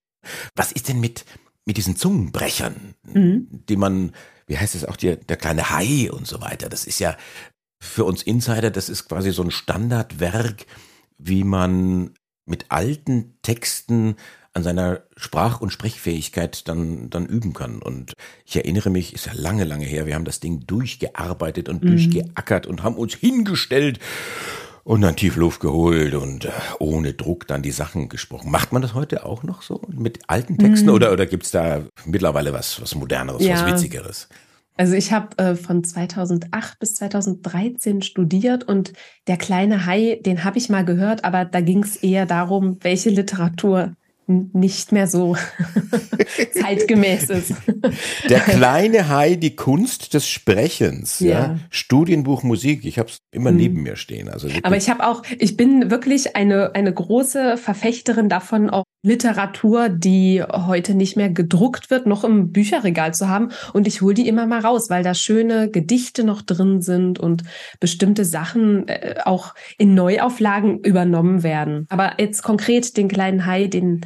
[0.54, 1.24] Was ist denn mit,
[1.64, 3.48] mit diesen Zungenbrechern, mhm.
[3.68, 4.12] die man
[4.46, 6.68] wie heißt es auch, die, der kleine Hai und so weiter.
[6.68, 7.16] Das ist ja
[7.80, 10.66] für uns Insider, das ist quasi so ein Standardwerk,
[11.18, 12.14] wie man
[12.46, 14.16] mit alten Texten
[14.52, 17.82] an seiner Sprach- und Sprechfähigkeit dann, dann üben kann.
[17.82, 18.12] Und
[18.44, 21.88] ich erinnere mich, ist ja lange, lange her, wir haben das Ding durchgearbeitet und mhm.
[21.88, 23.98] durchgeackert und haben uns hingestellt
[24.84, 28.50] und dann tief Luft geholt und äh, ohne Druck dann die Sachen gesprochen.
[28.50, 30.94] Macht man das heute auch noch so mit alten Texten mhm.
[30.94, 33.54] oder, oder gibt's da mittlerweile was, was Moderneres, ja.
[33.54, 34.28] was Witzigeres?
[34.76, 38.92] Also ich habe äh, von 2008 bis 2013 studiert und
[39.26, 43.10] der kleine Hai, den habe ich mal gehört, aber da ging es eher darum, welche
[43.10, 43.94] Literatur
[44.26, 45.36] nicht mehr so
[46.54, 47.52] zeitgemäß ist.
[48.28, 51.28] Der kleine Hai, die Kunst des Sprechens, ja.
[51.28, 51.58] ja.
[51.70, 53.56] Studienbuch Musik, ich habe es immer mhm.
[53.56, 54.28] neben mir stehen.
[54.28, 59.90] Also Aber ich habe auch, ich bin wirklich eine, eine große Verfechterin davon, auch Literatur,
[59.90, 63.50] die heute nicht mehr gedruckt wird, noch im Bücherregal zu haben.
[63.74, 67.44] Und ich hole die immer mal raus, weil da schöne Gedichte noch drin sind und
[67.80, 71.86] bestimmte Sachen äh, auch in Neuauflagen übernommen werden.
[71.90, 74.00] Aber jetzt konkret den kleinen Hai, den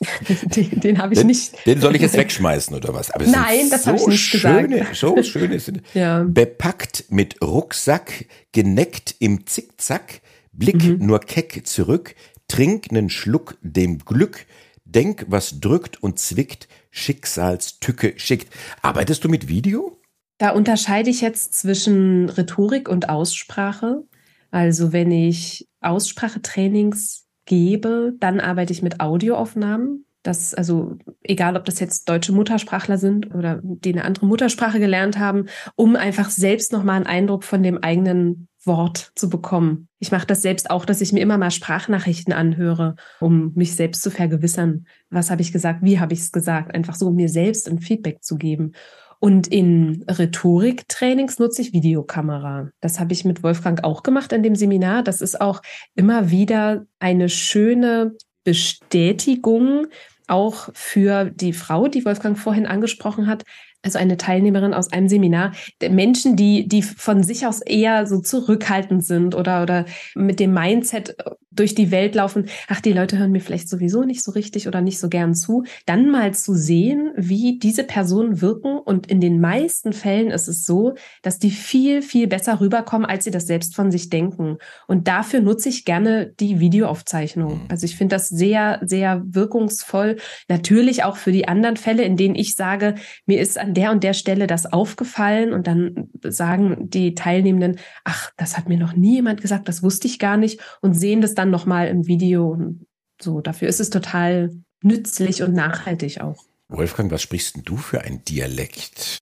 [0.56, 1.66] den, den habe ich den, nicht.
[1.66, 3.10] Den soll ich jetzt wegschmeißen oder was?
[3.10, 4.96] Aber Nein, das so habe ich nicht schöne, gesagt.
[4.96, 5.82] So schöne sind.
[5.94, 6.24] ja.
[6.28, 10.20] Bepackt mit Rucksack, geneckt im Zickzack,
[10.52, 11.04] Blick mhm.
[11.04, 12.14] nur keck zurück,
[12.48, 14.46] trink nen Schluck dem Glück,
[14.84, 18.52] denk, was drückt und zwickt, Schicksalstücke schickt.
[18.82, 20.00] Arbeitest du mit Video?
[20.38, 24.04] Da unterscheide ich jetzt zwischen Rhetorik und Aussprache.
[24.50, 30.06] Also wenn ich Aussprachetrainings gebe, dann arbeite ich mit Audioaufnahmen.
[30.22, 35.18] Das, also, egal ob das jetzt deutsche Muttersprachler sind oder die eine andere Muttersprache gelernt
[35.18, 39.88] haben, um einfach selbst nochmal einen Eindruck von dem eigenen Wort zu bekommen.
[39.98, 44.02] Ich mache das selbst auch, dass ich mir immer mal Sprachnachrichten anhöre, um mich selbst
[44.02, 44.86] zu vergewissern.
[45.10, 45.80] Was habe ich gesagt?
[45.82, 46.74] Wie habe ich es gesagt?
[46.74, 48.72] Einfach so, um mir selbst ein Feedback zu geben.
[49.20, 52.68] Und in Rhetoriktrainings nutze ich Videokamera.
[52.80, 55.02] Das habe ich mit Wolfgang auch gemacht in dem Seminar.
[55.02, 55.62] Das ist auch
[55.94, 59.86] immer wieder eine schöne Bestätigung,
[60.26, 63.44] auch für die Frau, die Wolfgang vorhin angesprochen hat,
[63.84, 65.52] also eine Teilnehmerin aus einem Seminar,
[65.88, 71.16] Menschen, die, die von sich aus eher so zurückhaltend sind oder, oder mit dem Mindset
[71.54, 74.80] durch die Welt laufen, ach, die Leute hören mir vielleicht sowieso nicht so richtig oder
[74.80, 78.78] nicht so gern zu, dann mal zu sehen, wie diese Personen wirken.
[78.78, 83.24] Und in den meisten Fällen ist es so, dass die viel, viel besser rüberkommen, als
[83.24, 84.58] sie das selbst von sich denken.
[84.88, 87.54] Und dafür nutze ich gerne die Videoaufzeichnung.
[87.54, 87.68] Mhm.
[87.68, 90.16] Also ich finde das sehr, sehr wirkungsvoll.
[90.48, 94.02] Natürlich auch für die anderen Fälle, in denen ich sage, mir ist an der und
[94.04, 99.16] der Stelle das aufgefallen und dann sagen die Teilnehmenden, ach, das hat mir noch nie
[99.16, 102.86] jemand gesagt, das wusste ich gar nicht und sehen das dann nochmal im Video und
[103.20, 103.40] so.
[103.40, 104.50] Dafür ist es total
[104.82, 106.44] nützlich und nachhaltig auch.
[106.68, 109.18] Wolfgang, was sprichst denn du für ein Dialekt?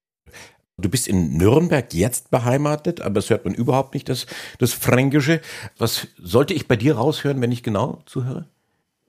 [0.79, 4.27] Du bist in Nürnberg jetzt beheimatet, aber es hört man überhaupt nicht das,
[4.59, 5.41] das Fränkische.
[5.79, 8.49] Was sollte ich bei dir raushören, wenn ich genau zuhöre?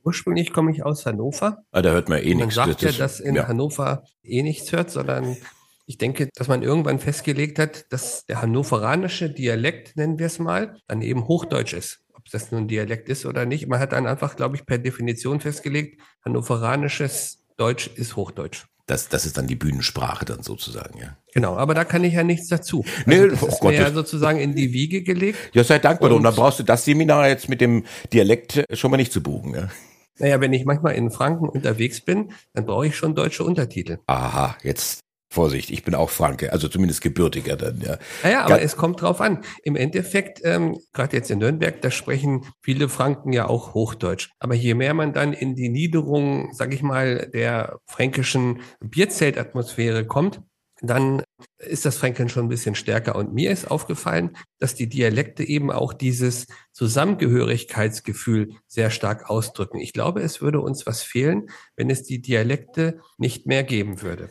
[0.03, 1.63] Ursprünglich komme ich aus Hannover.
[1.71, 2.57] Ah, da hört man eh nichts.
[2.57, 3.47] Man sagt das ja, dass in ja.
[3.47, 5.37] Hannover eh nichts hört, sondern
[5.85, 10.77] ich denke, dass man irgendwann festgelegt hat, dass der hannoveranische Dialekt, nennen wir es mal,
[10.87, 12.01] dann eben Hochdeutsch ist.
[12.13, 13.67] Ob das nun Dialekt ist oder nicht.
[13.67, 18.65] Man hat dann einfach, glaube ich, per Definition festgelegt, hannoveranisches Deutsch ist Hochdeutsch.
[18.85, 21.15] Das, das ist dann die Bühnensprache dann sozusagen, ja.
[21.33, 22.83] Genau, aber da kann ich ja nichts dazu.
[23.05, 25.51] Nee, also das oh ist Gott, mir ja sozusagen in die Wiege gelegt.
[25.53, 26.11] Ja, sei dankbar.
[26.11, 29.23] Und, und dann brauchst du das Seminar jetzt mit dem Dialekt schon mal nicht zu
[29.23, 29.69] buchen, ja.
[30.19, 33.99] Naja, wenn ich manchmal in Franken unterwegs bin, dann brauche ich schon deutsche Untertitel.
[34.07, 37.97] Aha, jetzt Vorsicht, ich bin auch Franke, also zumindest gebürtiger dann, ja.
[38.21, 39.43] Naja, aber Ga es kommt drauf an.
[39.63, 44.29] Im Endeffekt, ähm, gerade jetzt in Nürnberg, da sprechen viele Franken ja auch Hochdeutsch.
[44.37, 50.41] Aber je mehr man dann in die Niederung, sag ich mal, der fränkischen Bierzeltatmosphäre kommt,
[50.81, 51.23] dann
[51.57, 53.15] ist das Fränkeln schon ein bisschen stärker.
[53.15, 59.79] Und mir ist aufgefallen, dass die Dialekte eben auch dieses Zusammengehörigkeitsgefühl sehr stark ausdrücken.
[59.79, 64.29] Ich glaube, es würde uns was fehlen, wenn es die Dialekte nicht mehr geben würde.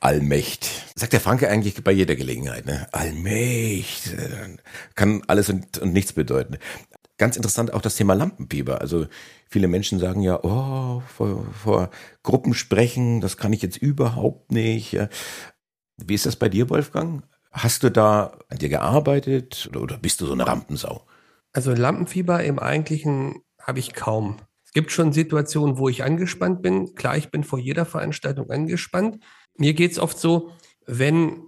[0.00, 0.68] Allmächt.
[0.94, 2.86] Sagt der Franke eigentlich bei jeder Gelegenheit, ne?
[2.92, 4.14] Allmächt.
[4.94, 6.58] Kann alles und, und nichts bedeuten.
[7.16, 8.80] Ganz interessant auch das Thema Lampenfieber.
[8.80, 9.06] Also
[9.48, 11.90] viele Menschen sagen ja, oh, vor, vor
[12.22, 14.98] Gruppen sprechen, das kann ich jetzt überhaupt nicht.
[15.96, 17.24] Wie ist das bei dir, Wolfgang?
[17.52, 21.06] Hast du da an dir gearbeitet oder, bist du so eine Rampensau?
[21.52, 24.38] Also Lampenfieber im Eigentlichen habe ich kaum.
[24.64, 26.96] Es gibt schon Situationen, wo ich angespannt bin.
[26.96, 29.22] Klar, ich bin vor jeder Veranstaltung angespannt.
[29.56, 30.50] Mir geht es oft so,
[30.84, 31.44] wenn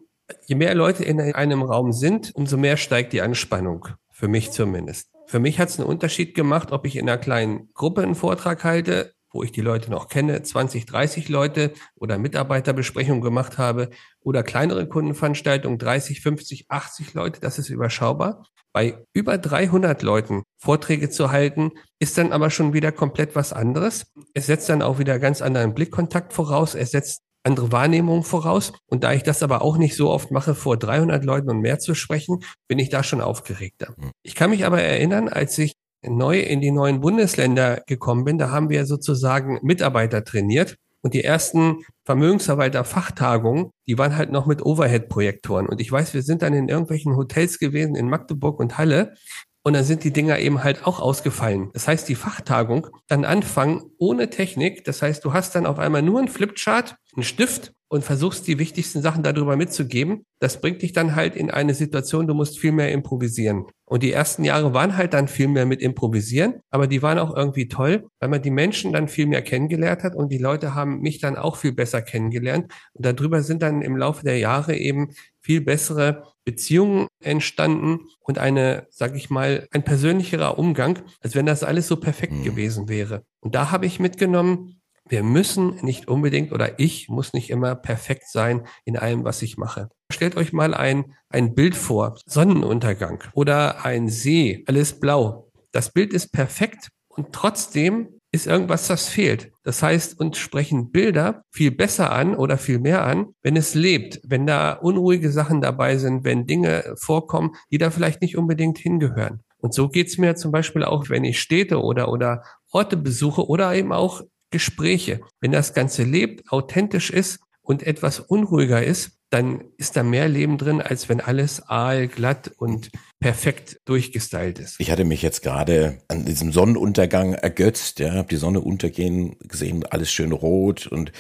[0.47, 3.89] je mehr Leute in einem Raum sind, umso mehr steigt die Anspannung.
[4.13, 5.11] Für mich zumindest.
[5.27, 8.63] Für mich hat es einen Unterschied gemacht, ob ich in einer kleinen Gruppe einen Vortrag
[8.63, 14.43] halte wo ich die Leute noch kenne, 20, 30 Leute oder Mitarbeiterbesprechungen gemacht habe oder
[14.43, 18.47] kleinere Kundenveranstaltungen, 30, 50, 80 Leute, das ist überschaubar.
[18.73, 24.13] Bei über 300 Leuten Vorträge zu halten, ist dann aber schon wieder komplett was anderes.
[24.33, 26.75] Es setzt dann auch wieder ganz anderen Blickkontakt voraus.
[26.75, 28.73] Es setzt andere Wahrnehmung voraus.
[28.87, 31.79] Und da ich das aber auch nicht so oft mache, vor 300 Leuten und mehr
[31.79, 33.95] zu sprechen, bin ich da schon aufgeregter.
[33.97, 34.11] Hm.
[34.23, 35.75] Ich kann mich aber erinnern, als ich
[36.09, 40.77] neu in die neuen Bundesländer gekommen bin, da haben wir sozusagen Mitarbeiter trainiert.
[41.03, 45.69] Und die ersten Vermögensverwalter-Fachtagungen, die waren halt noch mit Overhead-Projektoren.
[45.69, 49.15] Und ich weiß, wir sind dann in irgendwelchen Hotels gewesen in Magdeburg und Halle.
[49.63, 51.71] Und dann sind die Dinger eben halt auch ausgefallen.
[51.75, 54.85] Das heißt, die Fachtagung dann anfangen ohne Technik.
[54.85, 58.59] Das heißt, du hast dann auf einmal nur einen Flipchart, einen Stift und versuchst die
[58.59, 60.25] wichtigsten Sachen darüber mitzugeben.
[60.41, 63.67] Das bringt dich dann halt in eine Situation, du musst viel mehr improvisieren.
[63.85, 67.35] Und die ersten Jahre waren halt dann viel mehr mit improvisieren, aber die waren auch
[67.35, 71.01] irgendwie toll, weil man die Menschen dann viel mehr kennengelernt hat und die Leute haben
[71.01, 72.73] mich dann auch viel besser kennengelernt.
[72.93, 78.87] Und darüber sind dann im Laufe der Jahre eben viel bessere Beziehungen entstanden und eine,
[78.91, 82.43] sag ich mal, ein persönlicherer Umgang, als wenn das alles so perfekt mhm.
[82.43, 83.25] gewesen wäre.
[83.41, 88.29] Und da habe ich mitgenommen, wir müssen nicht unbedingt oder ich muss nicht immer perfekt
[88.29, 89.89] sein in allem, was ich mache.
[90.13, 95.51] Stellt euch mal ein, ein Bild vor, Sonnenuntergang oder ein See, alles blau.
[95.73, 99.51] Das Bild ist perfekt und trotzdem ist irgendwas, das fehlt.
[99.63, 104.21] Das heißt, uns sprechen Bilder viel besser an oder viel mehr an, wenn es lebt,
[104.25, 109.43] wenn da unruhige Sachen dabei sind, wenn Dinge vorkommen, die da vielleicht nicht unbedingt hingehören.
[109.59, 113.75] Und so geht's mir zum Beispiel auch, wenn ich Städte oder, oder Orte besuche oder
[113.75, 114.23] eben auch
[114.57, 115.21] Gespräche.
[115.39, 120.57] Wenn das Ganze lebt, authentisch ist und etwas unruhiger ist, dann ist da mehr Leben
[120.57, 122.91] drin, als wenn alles aalglatt und
[123.21, 124.77] perfekt durchgestylt ist.
[124.79, 129.85] Ich hatte mich jetzt gerade an diesem Sonnenuntergang ergötzt, ja, habe die Sonne untergehen gesehen,
[129.85, 131.13] alles schön rot und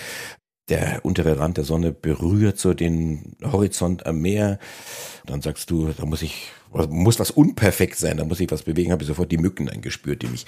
[0.68, 4.58] der untere Rand der Sonne berührt so den Horizont am Meer.
[5.24, 6.50] Dann sagst du, da muss ich,
[6.88, 10.22] muss was unperfekt sein, da muss ich was bewegen, habe ich sofort die Mücken eingespürt,
[10.22, 10.46] die mich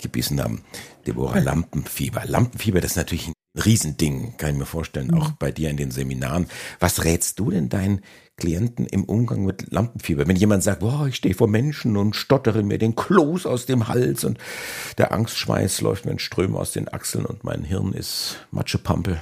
[0.00, 0.62] gebissen haben.
[1.06, 2.22] Deborah Lampenfieber.
[2.26, 3.32] Lampenfieber, das ist natürlich ein
[3.64, 6.46] Riesending, kann ich mir vorstellen, auch bei dir in den Seminaren.
[6.78, 8.02] Was rätst du denn deinen
[8.36, 10.28] Klienten im Umgang mit Lampenfieber?
[10.28, 13.88] Wenn jemand sagt, boah, ich stehe vor Menschen und stottere mir den Kloß aus dem
[13.88, 14.38] Hals und
[14.98, 19.20] der Angstschweiß läuft mir in Strömen aus den Achseln und mein Hirn ist Matschepampe.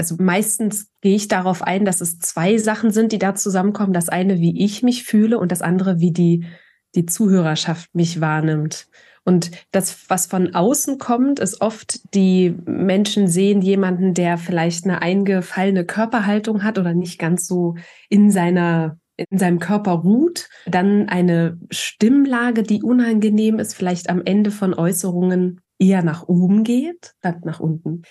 [0.00, 3.92] Also meistens gehe ich darauf ein, dass es zwei Sachen sind, die da zusammenkommen.
[3.92, 6.46] Das eine, wie ich mich fühle und das andere, wie die,
[6.94, 8.86] die Zuhörerschaft mich wahrnimmt.
[9.24, 15.02] Und das, was von außen kommt, ist oft, die Menschen sehen jemanden, der vielleicht eine
[15.02, 17.74] eingefallene Körperhaltung hat oder nicht ganz so
[18.08, 18.96] in seiner
[19.30, 25.60] in seinem Körper ruht, dann eine Stimmlage, die unangenehm ist, vielleicht am Ende von Äußerungen
[25.78, 28.02] eher nach oben geht, statt nach unten.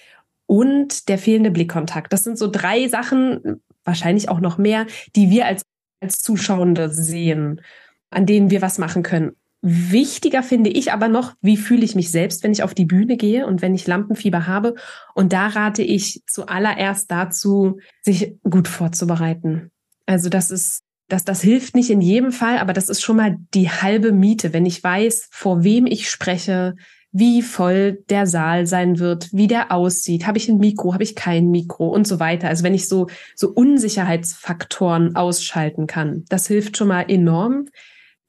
[0.50, 2.12] Und der fehlende Blickkontakt.
[2.12, 5.62] Das sind so drei Sachen, wahrscheinlich auch noch mehr, die wir als,
[6.02, 7.62] als Zuschauende sehen,
[8.10, 9.34] an denen wir was machen können.
[9.62, 13.16] Wichtiger finde ich aber noch, wie fühle ich mich selbst, wenn ich auf die Bühne
[13.16, 14.74] gehe und wenn ich Lampenfieber habe.
[15.14, 19.70] Und da rate ich zuallererst dazu, sich gut vorzubereiten.
[20.08, 23.38] Also das ist, das, das hilft nicht in jedem Fall, aber das ist schon mal
[23.54, 26.76] die halbe Miete, wenn ich weiß, vor wem ich spreche,
[27.12, 31.16] wie voll der Saal sein wird, wie der aussieht, habe ich ein Mikro, habe ich
[31.16, 32.48] kein Mikro und so weiter.
[32.48, 37.66] Also wenn ich so, so Unsicherheitsfaktoren ausschalten kann, das hilft schon mal enorm.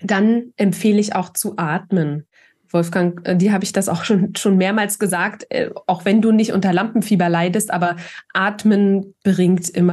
[0.02, 2.26] Dann empfehle ich auch zu atmen,
[2.72, 6.32] Wolfgang, äh, die habe ich das auch schon, schon mehrmals gesagt, äh, auch wenn du
[6.32, 7.96] nicht unter Lampenfieber leidest, aber
[8.32, 9.92] Atmen bringt immer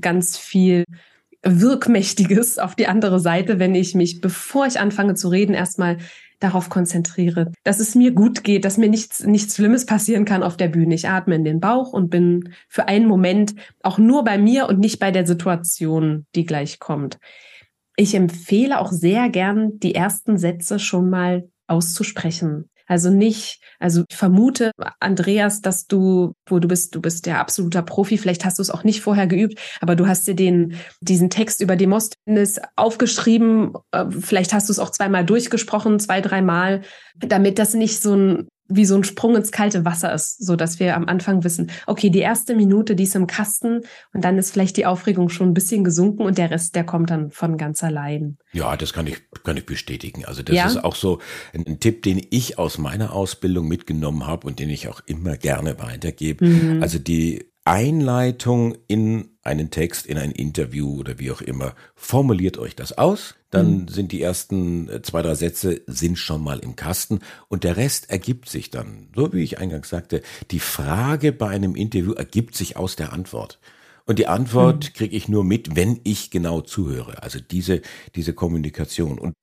[0.00, 0.84] ganz viel
[1.42, 5.96] Wirkmächtiges auf die andere Seite, wenn ich mich, bevor ich anfange zu reden, erstmal
[6.40, 10.56] darauf konzentriere, dass es mir gut geht, dass mir nichts, nichts Schlimmes passieren kann auf
[10.56, 10.94] der Bühne.
[10.94, 14.80] Ich atme in den Bauch und bin für einen Moment auch nur bei mir und
[14.80, 17.18] nicht bei der Situation, die gleich kommt.
[17.96, 22.69] Ich empfehle auch sehr gern, die ersten Sätze schon mal auszusprechen.
[22.90, 27.82] Also nicht, also ich vermute, Andreas, dass du, wo du bist, du bist der absoluter
[27.82, 31.30] Profi, vielleicht hast du es auch nicht vorher geübt, aber du hast dir den, diesen
[31.30, 36.80] Text über Demosthenes aufgeschrieben, äh, vielleicht hast du es auch zweimal durchgesprochen, zwei, dreimal,
[37.14, 40.78] damit das nicht so ein wie so ein Sprung ins kalte Wasser ist, so dass
[40.78, 43.82] wir am Anfang wissen, okay, die erste Minute, die ist im Kasten
[44.14, 47.10] und dann ist vielleicht die Aufregung schon ein bisschen gesunken und der Rest, der kommt
[47.10, 48.38] dann von ganz allein.
[48.52, 50.24] Ja, das kann ich, kann ich bestätigen.
[50.24, 50.66] Also das ja?
[50.66, 51.18] ist auch so
[51.52, 55.36] ein, ein, Tipp, den ich aus meiner Ausbildung mitgenommen habe und den ich auch immer
[55.36, 56.46] gerne weitergebe.
[56.46, 56.82] Mhm.
[56.82, 61.74] Also die Einleitung in einen Text, in ein Interview oder wie auch immer.
[61.94, 63.88] Formuliert euch das aus, dann mhm.
[63.88, 68.10] sind die ersten äh, zwei, drei Sätze sind schon mal im Kasten und der Rest
[68.10, 69.08] ergibt sich dann.
[69.14, 73.58] So wie ich eingangs sagte, die Frage bei einem Interview ergibt sich aus der Antwort.
[74.06, 74.92] Und die Antwort mhm.
[74.94, 77.22] kriege ich nur mit, wenn ich genau zuhöre.
[77.22, 77.82] Also diese,
[78.14, 79.18] diese Kommunikation.
[79.18, 79.34] Und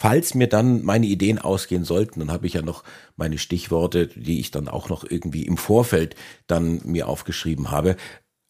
[0.00, 2.84] falls mir dann meine Ideen ausgehen sollten, dann habe ich ja noch
[3.16, 6.14] meine Stichworte, die ich dann auch noch irgendwie im Vorfeld
[6.46, 7.96] dann mir aufgeschrieben habe.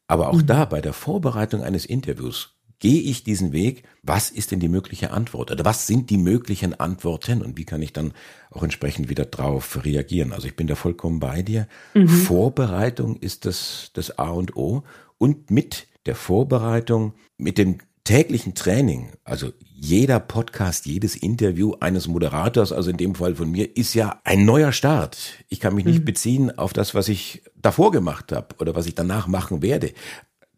[0.06, 0.46] Aber auch mhm.
[0.46, 2.53] da bei der Vorbereitung eines Interviews
[2.84, 6.78] gehe ich diesen Weg, was ist denn die mögliche Antwort oder was sind die möglichen
[6.78, 8.12] Antworten und wie kann ich dann
[8.50, 10.34] auch entsprechend wieder drauf reagieren.
[10.34, 11.66] Also ich bin da vollkommen bei dir.
[11.94, 12.08] Mhm.
[12.08, 14.82] Vorbereitung ist das, das A und O
[15.16, 22.70] und mit der Vorbereitung, mit dem täglichen Training, also jeder Podcast, jedes Interview eines Moderators,
[22.70, 25.42] also in dem Fall von mir, ist ja ein neuer Start.
[25.48, 26.04] Ich kann mich nicht mhm.
[26.04, 29.94] beziehen auf das, was ich davor gemacht habe oder was ich danach machen werde.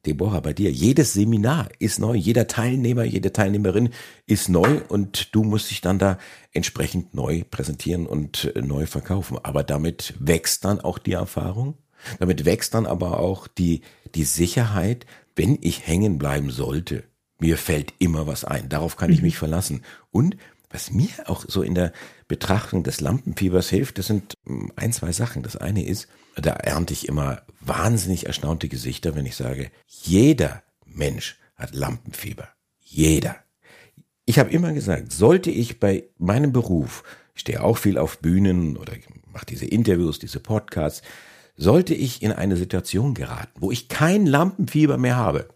[0.06, 3.90] Deborah, bei dir, jedes Seminar ist neu, jeder Teilnehmer, jede Teilnehmerin
[4.26, 6.18] ist neu und du musst dich dann da
[6.52, 9.38] entsprechend neu präsentieren und äh, neu verkaufen.
[9.42, 11.74] Aber damit wächst dann auch die Erfahrung,
[12.18, 13.82] damit wächst dann aber auch die,
[14.14, 17.04] die Sicherheit, wenn ich hängen bleiben sollte,
[17.38, 18.68] mir fällt immer was ein.
[18.68, 19.26] Darauf kann ich mhm.
[19.26, 19.82] mich verlassen.
[20.10, 20.36] Und
[20.70, 21.92] was mir auch so in der
[22.28, 25.42] Betrachtung des Lampenfiebers hilft, das sind hm, ein, zwei Sachen.
[25.42, 31.38] Das eine ist, da ernte ich immer wahnsinnig erstaunte Gesichter, wenn ich sage, jeder Mensch
[31.54, 32.48] hat Lampenfieber.
[32.78, 33.36] Jeder.
[34.24, 38.76] Ich habe immer gesagt, sollte ich bei meinem Beruf, ich stehe auch viel auf Bühnen
[38.76, 38.94] oder
[39.32, 41.02] mache diese Interviews, diese Podcasts,
[41.56, 45.48] sollte ich in eine Situation geraten, wo ich kein Lampenfieber mehr habe,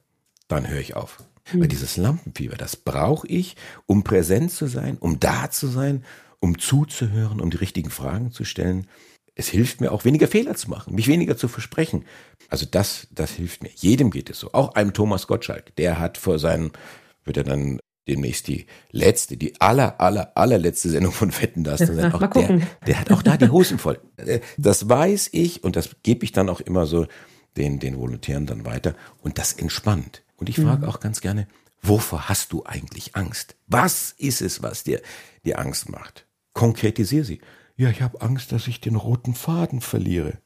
[0.48, 1.18] dann höre ich auf.
[1.52, 1.68] Weil hm.
[1.68, 6.04] dieses Lampenfieber, das brauche ich, um präsent zu sein, um da zu sein,
[6.40, 8.86] um zuzuhören, um die richtigen Fragen zu stellen.
[9.34, 12.04] Es hilft mir auch, weniger Fehler zu machen, mich weniger zu versprechen.
[12.48, 13.70] Also das, das hilft mir.
[13.74, 14.52] Jedem geht es so.
[14.52, 15.74] Auch einem Thomas Gottschalk.
[15.76, 16.72] Der hat vor seinem,
[17.24, 22.12] wird er dann demnächst die letzte, die aller, aller, allerletzte Sendung von Fetten das sein.
[22.12, 24.00] Auch der, der hat auch da die Hosen voll.
[24.16, 27.06] Äh, das weiß ich und das gebe ich dann auch immer so
[27.56, 28.94] den, den Volontären dann weiter.
[29.22, 30.22] Und das entspannt.
[30.40, 30.88] Und ich frage mhm.
[30.88, 31.46] auch ganz gerne,
[31.82, 33.56] wovor hast du eigentlich Angst?
[33.66, 35.00] Was ist es, was dir
[35.44, 36.26] die Angst macht?
[36.54, 37.40] Konkretisier sie.
[37.76, 40.38] Ja, ich habe Angst, dass ich den roten Faden verliere.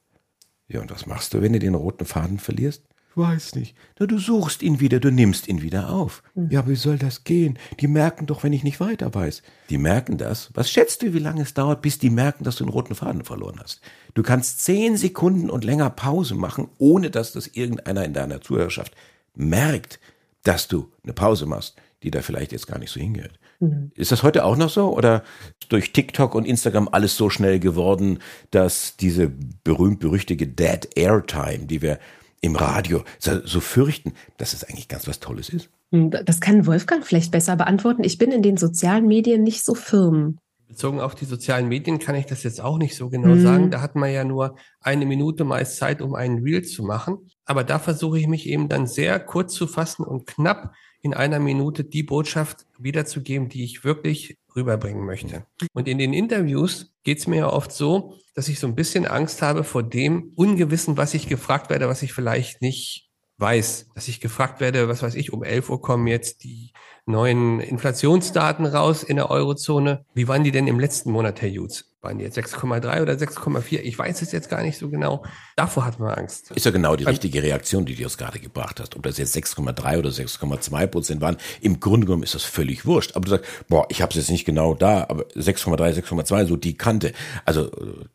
[0.68, 2.85] Ja, und was machst du, wenn du den roten Faden verlierst?
[3.16, 3.76] Weiß nicht.
[3.98, 6.22] Na, du suchst ihn wieder, du nimmst ihn wieder auf.
[6.35, 6.50] Mhm.
[6.50, 7.59] Ja, wie soll das gehen?
[7.78, 9.42] Die merken doch, wenn ich nicht weiter weiß.
[9.70, 10.50] Die merken das.
[10.54, 13.24] Was schätzt du, wie lange es dauert, bis die merken, dass du den roten Faden
[13.24, 13.80] verloren hast?
[14.14, 18.94] Du kannst zehn Sekunden und länger Pause machen, ohne dass das irgendeiner in deiner Zuhörerschaft
[19.35, 20.01] merkt,
[20.42, 23.38] dass du eine Pause machst, die da vielleicht jetzt gar nicht so hingehört.
[23.61, 23.90] Mhm.
[23.94, 25.23] Ist das heute auch noch so oder
[25.68, 28.18] durch TikTok und Instagram alles so schnell geworden,
[28.51, 29.33] dass diese
[29.64, 31.99] berühmt-berüchtige Dead Airtime, die wir
[32.40, 35.70] im Radio so, so fürchten, dass es eigentlich ganz was Tolles ist?
[35.92, 38.05] Hm, das kann Wolfgang vielleicht besser beantworten.
[38.05, 40.38] Ich bin in den sozialen Medien nicht so firm.
[40.74, 43.42] Bezogen auf die sozialen Medien kann ich das jetzt auch nicht so genau mhm.
[43.42, 43.70] sagen.
[43.70, 47.30] Da hat man ja nur eine Minute meist Zeit, um einen Reel zu machen.
[47.44, 51.38] Aber da versuche ich mich eben dann sehr kurz zu fassen und knapp in einer
[51.38, 55.46] Minute die Botschaft wiederzugeben, die ich wirklich rüberbringen möchte.
[55.72, 59.06] Und in den Interviews geht es mir ja oft so, dass ich so ein bisschen
[59.06, 63.90] Angst habe vor dem Ungewissen, was ich gefragt werde, was ich vielleicht nicht weiß.
[63.94, 66.72] Dass ich gefragt werde, was weiß ich, um 11 Uhr kommen jetzt die
[67.07, 70.05] neuen Inflationsdaten raus in der Eurozone.
[70.15, 71.85] Wie waren die denn im letzten Monat, Herr Jutz?
[72.05, 73.81] waren die jetzt 6,3 oder 6,4?
[73.81, 75.25] Ich weiß es jetzt gar nicht so genau.
[75.57, 76.52] Davor hat man Angst.
[76.52, 78.94] Ist ja genau die richtige Reaktion, die du jetzt gerade gebracht hast.
[78.94, 83.17] Ob das jetzt 6,3 oder 6,2 Prozent waren, im Grunde genommen ist das völlig wurscht.
[83.17, 86.57] Aber du sagst, boah, ich habe es jetzt nicht genau da, aber 6,3, 6,2, so
[86.57, 87.13] die Kante.
[87.44, 87.71] Also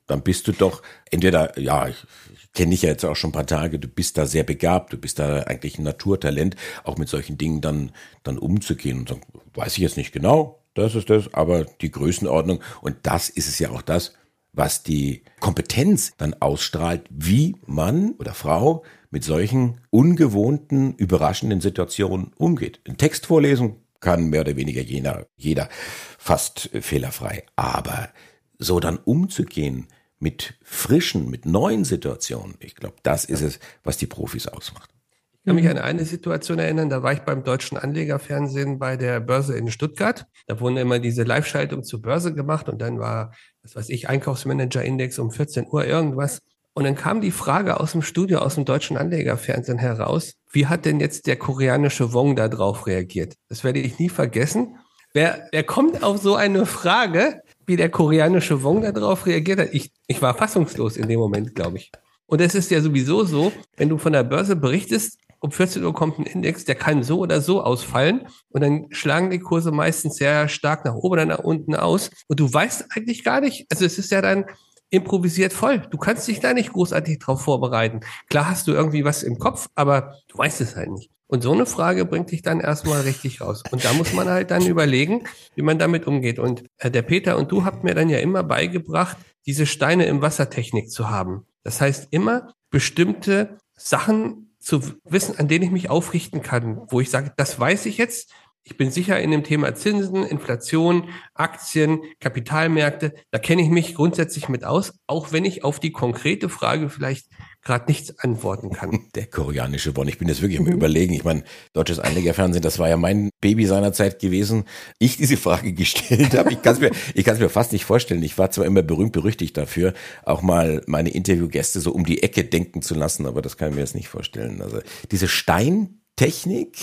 [0.08, 1.98] dann bist du doch entweder, ja, ich,
[2.29, 4.93] ich kenne dich ja jetzt auch schon ein paar Tage, du bist da sehr begabt,
[4.93, 7.91] du bist da eigentlich ein Naturtalent, auch mit solchen Dingen dann,
[8.24, 9.22] dann umzugehen und sagen,
[9.54, 13.60] weiß ich jetzt nicht genau, das ist das, aber die Größenordnung und das ist es
[13.60, 14.14] ja auch das,
[14.54, 22.80] was die Kompetenz dann ausstrahlt, wie Mann oder Frau mit solchen ungewohnten, überraschenden Situationen umgeht.
[22.88, 25.70] Ein Text vorlesen kann mehr oder weniger jeder, jeder
[26.18, 27.43] fast fehlerfrei.
[27.56, 28.10] Aber
[28.58, 29.88] so dann umzugehen
[30.20, 34.89] mit frischen, mit neuen Situationen, ich glaube, das ist es, was die Profis ausmacht.
[35.34, 39.22] Ich kann mich an eine Situation erinnern, da war ich beim deutschen Anlegerfernsehen bei der
[39.22, 40.26] Börse in Stuttgart.
[40.47, 45.17] Da wurden immer diese Live-Schaltung zur Börse gemacht und dann war, was weiß ich, Einkaufsmanager-Index
[45.17, 46.39] um 14 Uhr irgendwas.
[46.74, 50.86] Und dann kam die Frage aus dem Studio, aus dem deutschen Anlegerfernsehen heraus, wie hat
[50.86, 53.36] denn jetzt der koreanische Wong da drauf reagiert?
[53.47, 54.78] Das werde ich nie vergessen.
[55.13, 59.70] Wer, wer kommt auf so eine Frage, wie der koreanische Wong da drauf reagiert hat?
[59.72, 61.91] Ich, ich war fassungslos in dem Moment, glaube ich.
[62.26, 65.93] Und es ist ja sowieso so, wenn du von der Börse berichtest, um 14 Uhr
[65.93, 70.15] kommt ein Index, der kann so oder so ausfallen und dann schlagen die Kurse meistens
[70.15, 73.86] sehr stark nach oben oder nach unten aus und du weißt eigentlich gar nicht, also
[73.86, 74.45] es ist ja dann
[74.89, 75.80] improvisiert voll.
[75.91, 78.01] Du kannst dich da nicht großartig drauf vorbereiten.
[78.30, 81.11] Klar hast du irgendwie was im Kopf, aber du weißt es halt nicht.
[81.32, 83.62] Und so eine Frage bringt dich dann erstmal richtig raus.
[83.70, 86.40] Und da muss man halt dann überlegen, wie man damit umgeht.
[86.40, 89.16] Und äh, der Peter und du habt mir dann ja immer beigebracht,
[89.46, 91.46] diese Steine im Wassertechnik zu haben.
[91.64, 97.12] Das heißt immer bestimmte Sachen zu wissen, an denen ich mich aufrichten kann, wo ich
[97.12, 98.34] sage, das weiß ich jetzt.
[98.64, 103.14] Ich bin sicher in dem Thema Zinsen, Inflation, Aktien, Kapitalmärkte.
[103.30, 107.28] Da kenne ich mich grundsätzlich mit aus, auch wenn ich auf die konkrete Frage vielleicht
[107.64, 109.07] gerade nichts antworten kann.
[109.16, 110.07] Der koreanische Bonn.
[110.07, 110.68] Ich bin jetzt wirklich mhm.
[110.68, 111.14] Überlegen.
[111.14, 111.43] Ich meine,
[111.74, 114.66] deutsches Einlegerfernsehen, das war ja mein Baby seinerzeit gewesen.
[114.97, 116.51] Ich diese Frage gestellt habe.
[116.53, 118.24] Ich kann es mir, ich kann es mir fast nicht vorstellen.
[118.24, 119.93] Ich war zwar immer berühmt berüchtigt dafür,
[120.24, 123.76] auch mal meine Interviewgäste so um die Ecke denken zu lassen, aber das kann ich
[123.76, 124.62] mir jetzt nicht vorstellen.
[124.62, 124.80] Also
[125.12, 126.78] diese Steintechnik,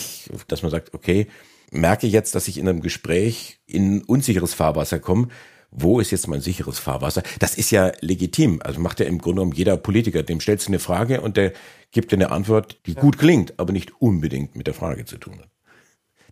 [0.48, 1.26] dass man sagt, okay,
[1.70, 5.28] merke jetzt, dass ich in einem Gespräch in unsicheres Fahrwasser komme
[5.78, 7.22] wo ist jetzt mein sicheres Fahrwasser?
[7.38, 8.60] Das ist ja legitim.
[8.64, 10.22] Also macht ja im Grunde genommen jeder Politiker.
[10.22, 11.52] Dem stellst du eine Frage und der
[11.92, 13.00] gibt dir eine Antwort, die ja.
[13.00, 15.50] gut klingt, aber nicht unbedingt mit der Frage zu tun hat.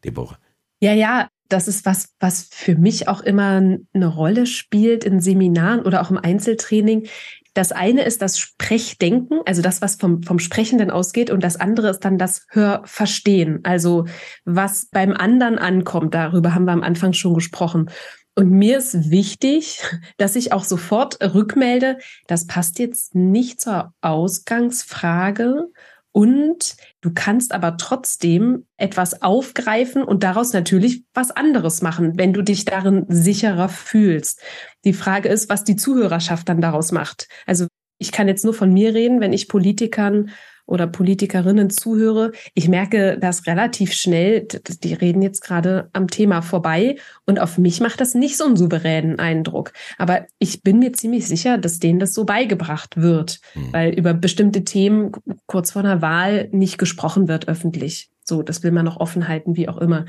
[0.02, 0.38] Deborah.
[0.80, 5.82] Ja, ja, das ist was, was für mich auch immer eine Rolle spielt in Seminaren
[5.82, 7.06] oder auch im Einzeltraining.
[7.52, 11.90] Das eine ist das Sprechdenken, also das, was vom, vom Sprechenden ausgeht, und das andere
[11.90, 14.06] ist dann das Hörverstehen, also
[14.44, 16.14] was beim anderen ankommt.
[16.14, 17.90] Darüber haben wir am Anfang schon gesprochen.
[18.36, 19.82] Und mir ist wichtig,
[20.16, 25.68] dass ich auch sofort rückmelde, das passt jetzt nicht zur Ausgangsfrage
[26.16, 32.42] und du kannst aber trotzdem etwas aufgreifen und daraus natürlich was anderes machen, wenn du
[32.42, 34.40] dich darin sicherer fühlst.
[34.84, 37.26] Die Frage ist, was die Zuhörerschaft dann daraus macht.
[37.46, 37.66] Also
[37.98, 40.30] ich kann jetzt nur von mir reden, wenn ich Politikern
[40.66, 44.46] oder Politikerinnen zuhöre, ich merke das relativ schnell,
[44.82, 46.96] die reden jetzt gerade am Thema vorbei
[47.26, 49.72] und auf mich macht das nicht so einen souveränen Eindruck.
[49.98, 53.72] Aber ich bin mir ziemlich sicher, dass denen das so beigebracht wird, mhm.
[53.72, 55.12] weil über bestimmte Themen
[55.46, 58.10] kurz vor einer Wahl nicht gesprochen wird öffentlich.
[58.24, 60.06] So, das will man noch offen halten, wie auch immer.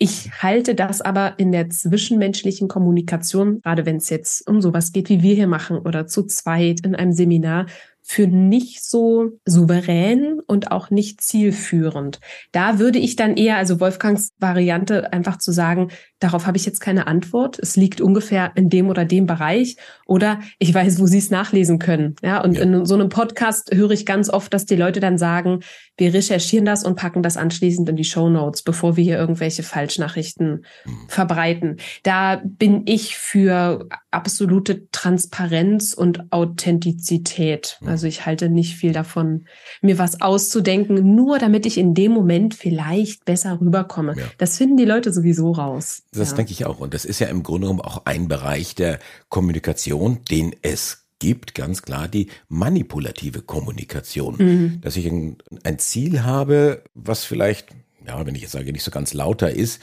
[0.00, 5.08] Ich halte das aber in der zwischenmenschlichen Kommunikation, gerade wenn es jetzt um sowas geht,
[5.08, 7.66] wie wir hier machen oder zu zweit in einem Seminar,
[8.10, 12.20] für nicht so souverän und auch nicht zielführend.
[12.52, 16.80] Da würde ich dann eher, also Wolfgangs Variante, einfach zu sagen, darauf habe ich jetzt
[16.80, 17.58] keine Antwort.
[17.58, 21.78] Es liegt ungefähr in dem oder dem Bereich oder ich weiß, wo Sie es nachlesen
[21.78, 22.16] können.
[22.22, 22.62] Ja, und ja.
[22.62, 25.60] in so einem Podcast höre ich ganz oft, dass die Leute dann sagen,
[25.98, 29.62] wir recherchieren das und packen das anschließend in die Show Notes, bevor wir hier irgendwelche
[29.62, 31.08] Falschnachrichten mhm.
[31.08, 31.76] verbreiten.
[32.04, 37.76] Da bin ich für absolute Transparenz und Authentizität.
[37.82, 37.97] Mhm.
[37.98, 39.46] Also ich halte nicht viel davon,
[39.82, 44.14] mir was auszudenken, nur damit ich in dem Moment vielleicht besser rüberkomme.
[44.16, 44.22] Ja.
[44.38, 46.04] Das finden die Leute sowieso raus.
[46.12, 46.36] Das ja.
[46.36, 46.78] denke ich auch.
[46.78, 51.56] Und das ist ja im Grunde genommen auch ein Bereich der Kommunikation, den es gibt,
[51.56, 54.36] ganz klar die manipulative Kommunikation.
[54.38, 54.80] Mhm.
[54.80, 57.70] Dass ich ein, ein Ziel habe, was vielleicht,
[58.06, 59.82] ja, wenn ich jetzt sage, nicht so ganz lauter ist,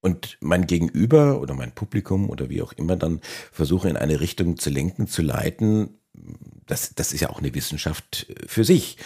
[0.00, 3.20] und mein Gegenüber oder mein Publikum oder wie auch immer dann
[3.50, 5.98] versuche in eine Richtung zu lenken, zu leiten,
[6.66, 8.96] das, das ist ja auch eine Wissenschaft für sich.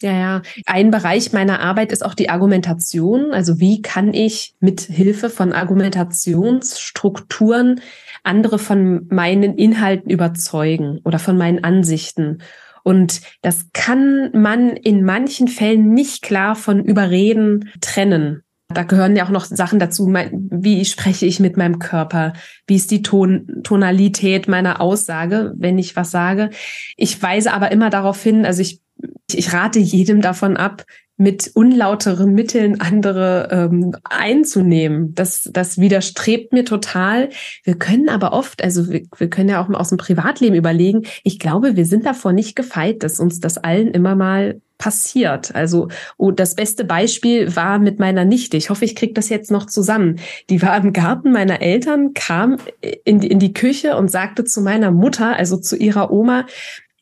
[0.00, 0.42] Ja, ja.
[0.66, 3.32] Ein Bereich meiner Arbeit ist auch die Argumentation.
[3.32, 7.80] Also wie kann ich mit Hilfe von Argumentationsstrukturen
[8.22, 12.42] andere von meinen Inhalten überzeugen oder von meinen Ansichten.
[12.84, 18.44] Und das kann man in manchen Fällen nicht klar von Überreden trennen.
[18.68, 22.34] Da gehören ja auch noch Sachen dazu, wie spreche ich mit meinem Körper,
[22.66, 26.50] wie ist die Ton Tonalität meiner Aussage, wenn ich was sage.
[26.96, 28.82] Ich weise aber immer darauf hin, also ich,
[29.32, 30.84] ich rate jedem davon ab,
[31.18, 35.14] mit unlauteren Mitteln andere ähm, einzunehmen.
[35.16, 37.30] Das, das widerstrebt mir total.
[37.64, 41.02] Wir können aber oft, also wir, wir können ja auch mal aus dem Privatleben überlegen,
[41.24, 45.56] ich glaube, wir sind davor nicht gefeit, dass uns das allen immer mal passiert.
[45.56, 45.88] Also
[46.18, 48.56] oh, das beste Beispiel war mit meiner Nichte.
[48.56, 50.20] Ich hoffe, ich kriege das jetzt noch zusammen.
[50.50, 52.58] Die war im Garten meiner Eltern, kam
[53.04, 56.46] in die, in die Küche und sagte zu meiner Mutter, also zu ihrer Oma,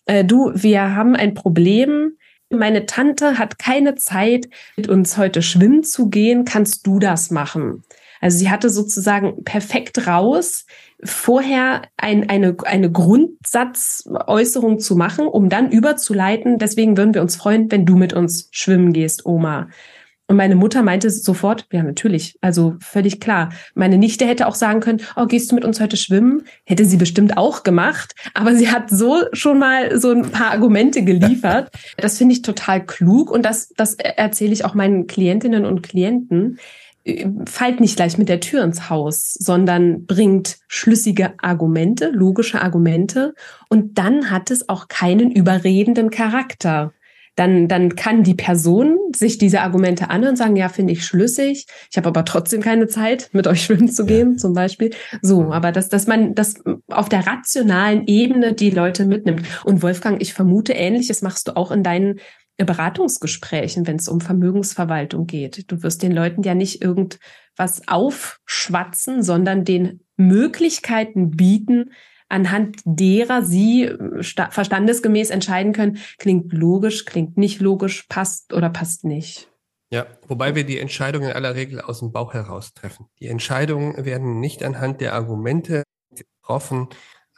[0.06, 2.16] äh, du, wir haben ein Problem
[2.50, 6.44] meine Tante hat keine Zeit, mit uns heute schwimmen zu gehen.
[6.44, 7.82] Kannst du das machen?
[8.20, 10.64] Also sie hatte sozusagen perfekt raus,
[11.02, 16.58] vorher ein, eine, eine Grundsatzäußerung zu machen, um dann überzuleiten.
[16.58, 19.68] Deswegen würden wir uns freuen, wenn du mit uns schwimmen gehst, Oma.
[20.28, 23.50] Und meine Mutter meinte sofort, ja, natürlich, also völlig klar.
[23.74, 26.42] Meine Nichte hätte auch sagen können, oh, gehst du mit uns heute schwimmen?
[26.64, 28.14] Hätte sie bestimmt auch gemacht.
[28.34, 31.70] Aber sie hat so schon mal so ein paar Argumente geliefert.
[31.98, 36.58] Das finde ich total klug und das, das erzähle ich auch meinen Klientinnen und Klienten.
[37.46, 43.34] Fallt nicht gleich mit der Tür ins Haus, sondern bringt schlüssige Argumente, logische Argumente
[43.68, 46.92] und dann hat es auch keinen überredenden Charakter
[47.36, 51.66] dann, dann kann die Person sich diese Argumente anhören und sagen, ja, finde ich schlüssig.
[51.90, 54.36] Ich habe aber trotzdem keine Zeit, mit euch schwimmen zu gehen, ja.
[54.38, 54.90] zum Beispiel.
[55.20, 56.54] So, aber dass, dass man das
[56.88, 59.42] auf der rationalen Ebene die Leute mitnimmt.
[59.64, 62.20] Und Wolfgang, ich vermute, ähnliches machst du auch in deinen
[62.56, 65.70] Beratungsgesprächen, wenn es um Vermögensverwaltung geht.
[65.70, 71.90] Du wirst den Leuten ja nicht irgendwas aufschwatzen, sondern den Möglichkeiten bieten,
[72.28, 79.04] anhand derer Sie äh, verstandesgemäß entscheiden können, klingt logisch, klingt nicht logisch, passt oder passt
[79.04, 79.48] nicht.
[79.90, 83.06] Ja, wobei wir die Entscheidungen in aller Regel aus dem Bauch heraus treffen.
[83.20, 86.88] Die Entscheidungen werden nicht anhand der Argumente getroffen,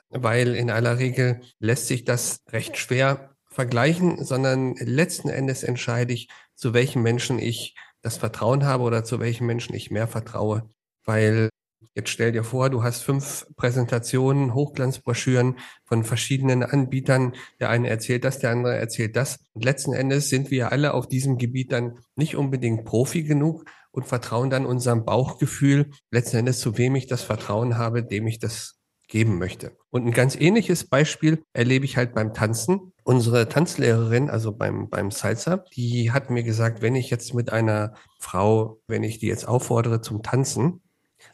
[0.09, 6.29] weil in aller Regel lässt sich das recht schwer vergleichen, sondern letzten Endes entscheide ich,
[6.55, 10.69] zu welchen Menschen ich das Vertrauen habe oder zu welchen Menschen ich mehr vertraue,
[11.05, 11.51] weil
[11.95, 17.35] Jetzt stell dir vor, du hast fünf Präsentationen, Hochglanzbroschüren von verschiedenen Anbietern.
[17.61, 19.41] Der eine erzählt das, der andere erzählt das.
[19.53, 24.07] Und letzten Endes sind wir alle auf diesem Gebiet dann nicht unbedingt Profi genug und
[24.07, 28.79] vertrauen dann unserem Bauchgefühl, letzten Endes zu wem ich das Vertrauen habe, dem ich das
[29.09, 29.77] geben möchte.
[29.91, 32.93] Und ein ganz ähnliches Beispiel erlebe ich halt beim Tanzen.
[33.05, 37.95] Unsere Tanzlehrerin, also beim, beim Salsa, die hat mir gesagt, wenn ich jetzt mit einer
[38.21, 40.83] Frau, wenn ich die jetzt auffordere zum Tanzen,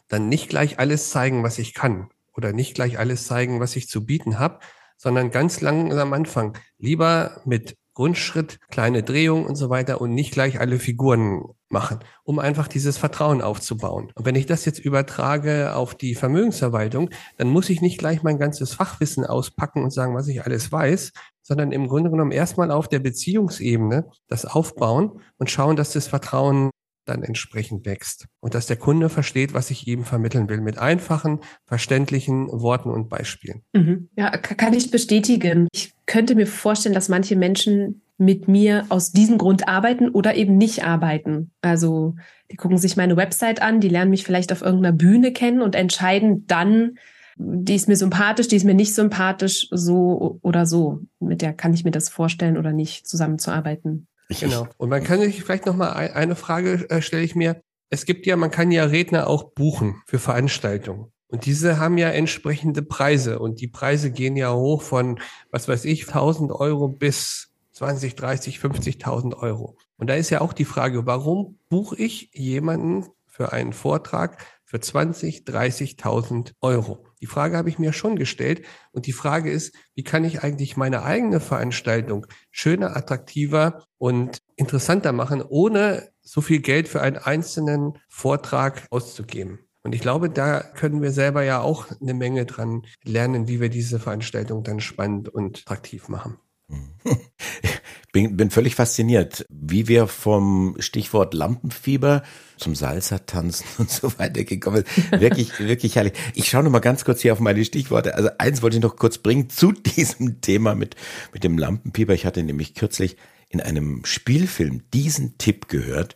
[0.07, 3.87] dann nicht gleich alles zeigen, was ich kann oder nicht gleich alles zeigen, was ich
[3.87, 4.59] zu bieten habe,
[4.97, 10.33] sondern ganz langsam am Anfang lieber mit Grundschritt, kleine Drehung und so weiter und nicht
[10.33, 14.11] gleich alle Figuren machen, um einfach dieses Vertrauen aufzubauen.
[14.15, 18.37] Und wenn ich das jetzt übertrage auf die Vermögensverwaltung, dann muss ich nicht gleich mein
[18.37, 22.89] ganzes Fachwissen auspacken und sagen, was ich alles weiß, sondern im Grunde genommen erstmal auf
[22.89, 26.71] der Beziehungsebene das aufbauen und schauen, dass das Vertrauen
[27.05, 28.27] dann entsprechend wächst.
[28.39, 33.09] Und dass der Kunde versteht, was ich ihm vermitteln will, mit einfachen, verständlichen Worten und
[33.09, 33.61] Beispielen.
[33.73, 34.09] Mhm.
[34.15, 35.67] Ja, kann ich bestätigen.
[35.71, 40.57] Ich könnte mir vorstellen, dass manche Menschen mit mir aus diesem Grund arbeiten oder eben
[40.57, 41.51] nicht arbeiten.
[41.61, 42.15] Also
[42.51, 45.75] die gucken sich meine Website an, die lernen mich vielleicht auf irgendeiner Bühne kennen und
[45.75, 46.97] entscheiden dann,
[47.37, 51.01] die ist mir sympathisch, die ist mir nicht sympathisch, so oder so.
[51.19, 54.07] Mit der kann ich mir das vorstellen oder nicht, zusammenzuarbeiten.
[54.29, 54.67] Genau.
[54.77, 57.61] Und man kann sich vielleicht noch mal eine Frage äh, stelle ich mir.
[57.89, 61.11] Es gibt ja, man kann ja Redner auch buchen für Veranstaltungen.
[61.27, 63.39] Und diese haben ja entsprechende Preise.
[63.39, 65.19] Und die Preise gehen ja hoch von,
[65.51, 69.77] was weiß ich, 1000 Euro bis 20, 30, 50.000 Euro.
[69.97, 74.79] Und da ist ja auch die Frage, warum buche ich jemanden für einen Vortrag für
[74.79, 77.05] 20, 30.000 Euro?
[77.21, 78.63] Die Frage habe ich mir schon gestellt.
[78.91, 85.11] Und die Frage ist, wie kann ich eigentlich meine eigene Veranstaltung schöner, attraktiver und interessanter
[85.11, 89.59] machen, ohne so viel Geld für einen einzelnen Vortrag auszugeben?
[89.83, 93.69] Und ich glaube, da können wir selber ja auch eine Menge dran lernen, wie wir
[93.69, 96.37] diese Veranstaltung dann spannend und attraktiv machen.
[98.15, 102.23] Bin, bin völlig fasziniert, wie wir vom Stichwort Lampenfieber
[102.55, 105.19] zum Salsa-Tanzen und so weiter gekommen sind.
[105.19, 106.13] Wirklich, wirklich herrlich.
[106.33, 108.15] Ich schaue noch mal ganz kurz hier auf meine Stichworte.
[108.15, 110.95] Also eins wollte ich noch kurz bringen zu diesem Thema mit,
[111.33, 112.13] mit dem Lampenfieber.
[112.13, 113.17] Ich hatte nämlich kürzlich
[113.49, 116.15] in einem Spielfilm diesen Tipp gehört.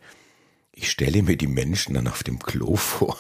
[0.72, 3.18] Ich stelle mir die Menschen dann auf dem Klo vor.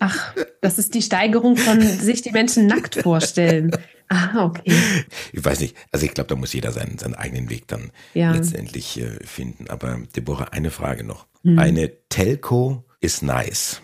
[0.00, 3.70] Ach, das ist die Steigerung von sich die Menschen nackt vorstellen.
[4.08, 4.74] Ah, okay.
[5.32, 8.32] Ich weiß nicht, also ich glaube, da muss jeder seinen, seinen eigenen Weg dann ja.
[8.32, 9.68] letztendlich äh, finden.
[9.68, 11.26] Aber Deborah, eine Frage noch.
[11.42, 11.58] Hm.
[11.58, 13.80] Eine Telco ist nice.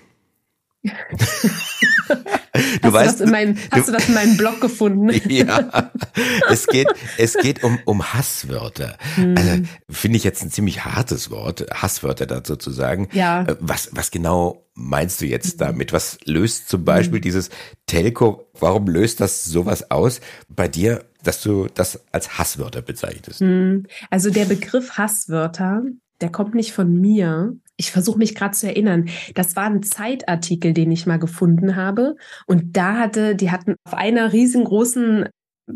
[2.53, 5.11] Du hast, weißt, du das in meinem, hast du, du das in meinem Blog gefunden?
[5.29, 5.91] ja,
[6.51, 8.97] es geht, es geht um, um Hasswörter.
[9.15, 9.35] Hm.
[9.37, 13.09] Also finde ich jetzt ein ziemlich hartes Wort, Hasswörter dazu zu sagen.
[13.13, 13.43] Ja.
[13.43, 15.59] Äh, was, was genau meinst du jetzt hm.
[15.59, 15.93] damit?
[15.93, 17.23] Was löst zum Beispiel hm.
[17.23, 17.51] dieses
[17.87, 23.41] Telco, warum löst das sowas aus bei dir, dass du das als Hasswörter bezeichnest?
[23.41, 23.87] Hm.
[24.11, 25.83] Also der Begriff Hasswörter,
[26.21, 30.75] der kommt nicht von mir, ich versuche mich gerade zu erinnern, das war ein Zeitartikel,
[30.75, 32.15] den ich mal gefunden habe.
[32.47, 35.27] Und da hatte, die hatten auf einer riesengroßen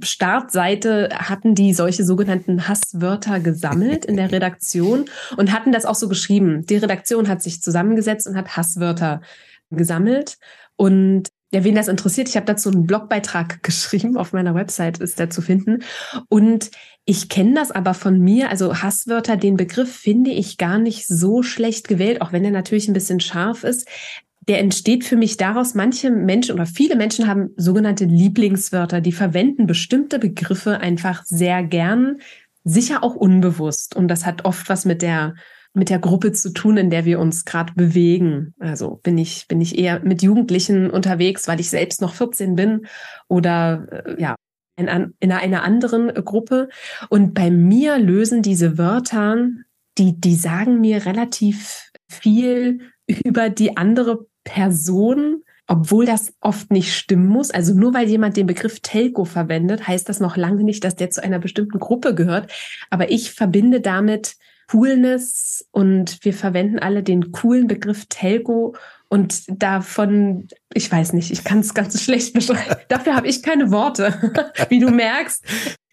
[0.02, 5.04] Startseite hatten die solche sogenannten Hasswörter gesammelt in der Redaktion
[5.36, 6.66] und hatten das auch so geschrieben.
[6.66, 9.20] Die Redaktion hat sich zusammengesetzt und hat Hasswörter
[9.70, 10.36] gesammelt.
[10.76, 15.18] Und ja, wen das interessiert, ich habe dazu einen Blogbeitrag geschrieben, auf meiner Website ist
[15.18, 15.82] der zu finden.
[16.28, 16.70] Und
[17.06, 21.42] ich kenne das aber von mir, also Hasswörter, den Begriff finde ich gar nicht so
[21.42, 23.88] schlecht gewählt, auch wenn er natürlich ein bisschen scharf ist.
[24.48, 29.66] Der entsteht für mich daraus, manche Menschen oder viele Menschen haben sogenannte Lieblingswörter, die verwenden
[29.66, 32.18] bestimmte Begriffe einfach sehr gern,
[32.64, 33.96] sicher auch unbewusst.
[33.96, 35.34] Und das hat oft was mit der
[35.74, 38.54] mit der Gruppe zu tun, in der wir uns gerade bewegen.
[38.60, 42.86] Also bin ich, bin ich eher mit Jugendlichen unterwegs, weil ich selbst noch 14 bin
[43.28, 44.36] oder äh, ja,
[44.76, 46.68] in, in einer anderen Gruppe.
[47.08, 49.48] Und bei mir lösen diese Wörter,
[49.98, 52.80] die, die sagen mir relativ viel
[53.24, 57.50] über die andere Person, obwohl das oft nicht stimmen muss.
[57.50, 61.10] Also nur weil jemand den Begriff Telco verwendet, heißt das noch lange nicht, dass der
[61.10, 62.52] zu einer bestimmten Gruppe gehört.
[62.90, 64.36] Aber ich verbinde damit
[64.70, 68.74] Coolness und wir verwenden alle den coolen Begriff Telco
[69.08, 72.76] und davon, ich weiß nicht, ich kann es ganz schlecht beschreiben.
[72.88, 74.32] Dafür habe ich keine Worte,
[74.68, 75.44] wie du merkst.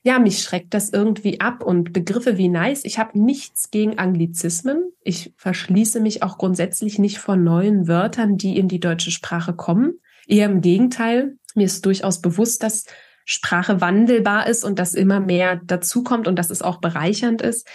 [0.03, 2.83] Ja, mich schreckt das irgendwie ab und Begriffe wie nice.
[2.85, 4.91] Ich habe nichts gegen Anglizismen.
[5.03, 9.99] Ich verschließe mich auch grundsätzlich nicht vor neuen Wörtern, die in die deutsche Sprache kommen.
[10.25, 11.35] Eher im Gegenteil.
[11.53, 12.85] Mir ist durchaus bewusst, dass
[13.25, 17.67] Sprache wandelbar ist und dass immer mehr dazukommt und dass es auch bereichernd ist.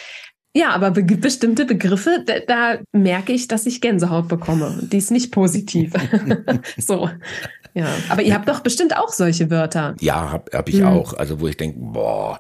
[0.57, 4.79] Ja, aber be bestimmte Begriffe, da, da, merke ich, dass ich Gänsehaut bekomme.
[4.91, 5.93] Die ist nicht positiv.
[6.79, 7.11] so.
[7.75, 9.95] Ja, aber ihr habt doch bestimmt auch solche Wörter.
[10.01, 10.87] Ja, hab, hab ich hm.
[10.87, 11.13] auch.
[11.13, 12.39] Also wo ich denke, boah,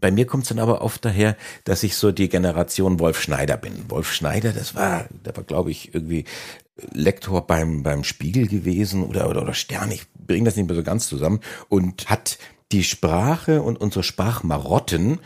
[0.00, 1.34] bei mir kommt es dann aber oft daher,
[1.64, 3.72] dass ich so die Generation Wolf Schneider bin.
[3.88, 6.24] Wolf Schneider, das war, der war, glaube ich, irgendwie
[6.92, 10.82] Lektor beim, beim Spiegel gewesen oder, oder, oder Stern, ich bringe das nicht mehr so
[10.82, 11.40] ganz zusammen
[11.70, 12.36] und hat
[12.70, 15.20] die Sprache und unsere Sprachmarotten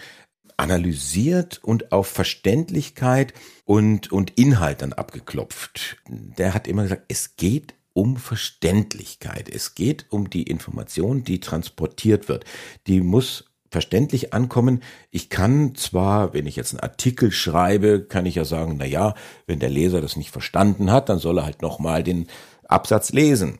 [0.61, 3.32] analysiert und auf Verständlichkeit
[3.64, 5.96] und, und Inhalt dann abgeklopft.
[6.08, 9.48] Der hat immer gesagt, es geht um Verständlichkeit.
[9.48, 12.44] Es geht um die Information, die transportiert wird.
[12.86, 14.82] Die muss verständlich ankommen.
[15.11, 19.14] Ich kann zwar, wenn ich jetzt einen Artikel schreibe, kann ich ja sagen, na ja,
[19.46, 22.26] wenn der Leser das nicht verstanden hat, dann soll er halt nochmal den
[22.68, 23.58] Absatz lesen.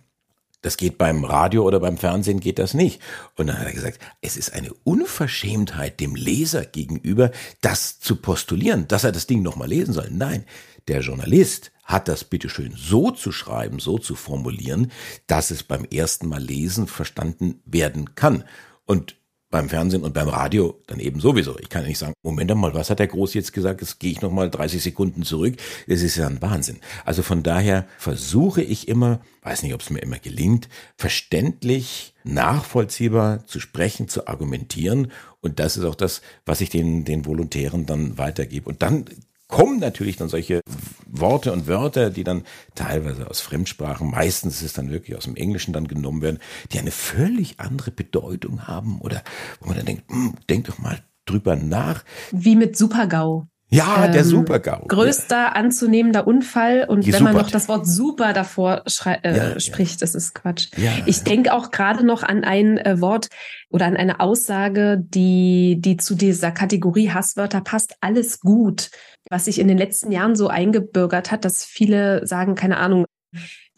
[0.63, 3.01] Das geht beim Radio oder beim Fernsehen geht das nicht.
[3.37, 7.31] Und dann hat er gesagt, es ist eine Unverschämtheit dem Leser gegenüber,
[7.63, 10.09] das zu postulieren, dass er das Ding nochmal lesen soll.
[10.11, 10.45] Nein,
[10.89, 14.93] der Journalist hat das bitteschön so zu schreiben, so zu formulieren,
[15.27, 18.45] dass es beim ersten Mal lesen verstanden werden kann.
[18.85, 19.17] Und
[19.51, 21.59] beim Fernsehen und beim Radio dann eben sowieso.
[21.59, 23.81] Ich kann nicht sagen, Moment mal, was hat der Groß jetzt gesagt?
[23.81, 25.57] Jetzt gehe ich noch mal 30 Sekunden zurück.
[25.89, 26.79] Das ist ja ein Wahnsinn.
[27.05, 33.47] Also von daher versuche ich immer, weiß nicht, ob es mir immer gelingt, verständlich, nachvollziehbar
[33.47, 35.11] zu sprechen, zu argumentieren.
[35.41, 38.69] Und das ist auch das, was ich den, den Volontären dann weitergebe.
[38.69, 39.07] Und dann
[39.51, 40.61] kommen natürlich dann solche
[41.07, 42.45] Worte und Wörter, die dann
[42.75, 46.39] teilweise aus Fremdsprachen, meistens ist es dann wirklich aus dem Englischen dann genommen werden,
[46.73, 49.23] die eine völlig andere Bedeutung haben oder
[49.61, 52.05] wo man dann denkt, hm, denk doch mal drüber nach.
[52.31, 53.47] Wie mit Supergau.
[53.71, 54.87] Ja, der ähm, Super-GAU.
[54.89, 55.53] Größter ja.
[55.53, 56.87] anzunehmender Unfall.
[56.89, 57.19] Und Gesupert.
[57.19, 60.07] wenn man noch das Wort super davor äh, ja, spricht, ja.
[60.07, 60.71] das ist Quatsch.
[61.07, 63.29] ich denke auch gerade noch an ein äh, Wort
[63.69, 67.95] oder an eine Aussage, die, die zu dieser Kategorie Hasswörter passt.
[68.01, 68.91] Alles gut.
[69.31, 73.07] Was sich in den letzten Jahren so eingebürgert hat, dass viele sagen, keine Ahnung,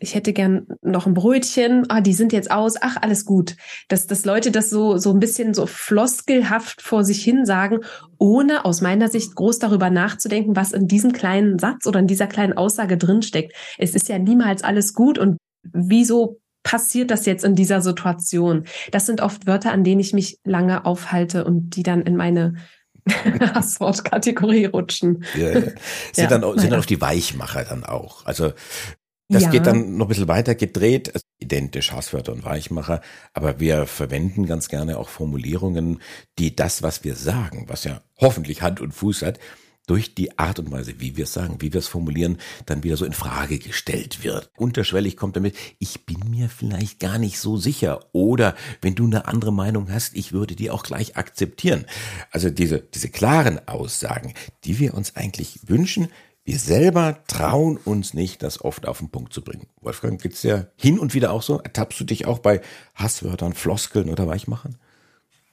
[0.03, 3.57] ich hätte gern noch ein Brötchen, ah, die sind jetzt aus, ach, alles gut.
[3.89, 7.81] Dass, dass Leute das so, so ein bisschen so floskelhaft vor sich hin sagen,
[8.19, 12.27] ohne aus meiner Sicht groß darüber nachzudenken, was in diesem kleinen Satz oder in dieser
[12.27, 13.55] kleinen Aussage drinsteckt.
[13.79, 15.39] Es ist ja niemals alles gut und
[15.73, 18.65] wieso passiert das jetzt in dieser Situation?
[18.91, 22.55] Das sind oft Wörter, an denen ich mich lange aufhalte und die dann in meine
[23.07, 25.25] Hasswortkategorie rutschen.
[25.37, 25.61] Ja, ja.
[25.61, 25.77] Sind,
[26.17, 28.27] ja, dann, sind dann auch die Weichmacher dann auch.
[28.27, 28.53] Also
[29.33, 29.51] Das Ja.
[29.51, 33.01] geht dann noch ein bisschen weiter gedreht, also identisch Hasswörter und Weichmacher,
[33.33, 36.01] aber wir verwenden ganz gerne auch Formulierungen,
[36.39, 39.39] die das, was wir sagen, was ja hoffentlich Hand und Fuß hat,
[39.89, 42.97] durch die Art und Weise, wie wir es sagen, wie wir es formulieren, dann wieder
[42.97, 44.51] so in Frage gestellt wird.
[44.57, 49.27] Unterschwellig kommt damit, ich bin mir vielleicht gar nicht so sicher oder wenn du eine
[49.27, 51.87] andere Meinung hast, ich würde die auch gleich akzeptieren.
[52.31, 56.09] Also diese, diese klaren Aussagen, die wir uns eigentlich wünschen,
[56.45, 59.69] wir selber trauen uns nicht, das oft auf den Punkt zu bringen.
[59.81, 61.59] Wolfgang, geht's dir hin und wieder auch so?
[61.59, 62.61] Ertappst du dich auch bei
[62.95, 64.77] Hasswörtern, Floskeln oder Weichmachern?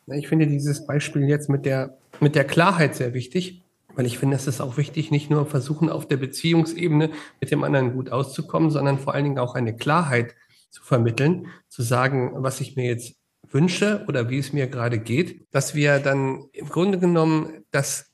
[0.08, 3.62] Na, Ich finde dieses Beispiel jetzt mit der, mit der Klarheit sehr wichtig,
[3.96, 7.64] weil ich finde, es ist auch wichtig, nicht nur versuchen, auf der Beziehungsebene mit dem
[7.64, 10.36] anderen gut auszukommen, sondern vor allen Dingen auch eine Klarheit
[10.72, 13.16] zu vermitteln, zu sagen, was ich mir jetzt
[13.52, 18.12] wünsche oder wie es mir gerade geht, dass wir dann im Grunde genommen, dass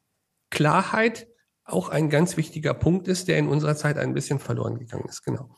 [0.50, 1.28] Klarheit
[1.66, 5.24] auch ein ganz wichtiger Punkt ist, der in unserer Zeit ein bisschen verloren gegangen ist.
[5.24, 5.50] Genau.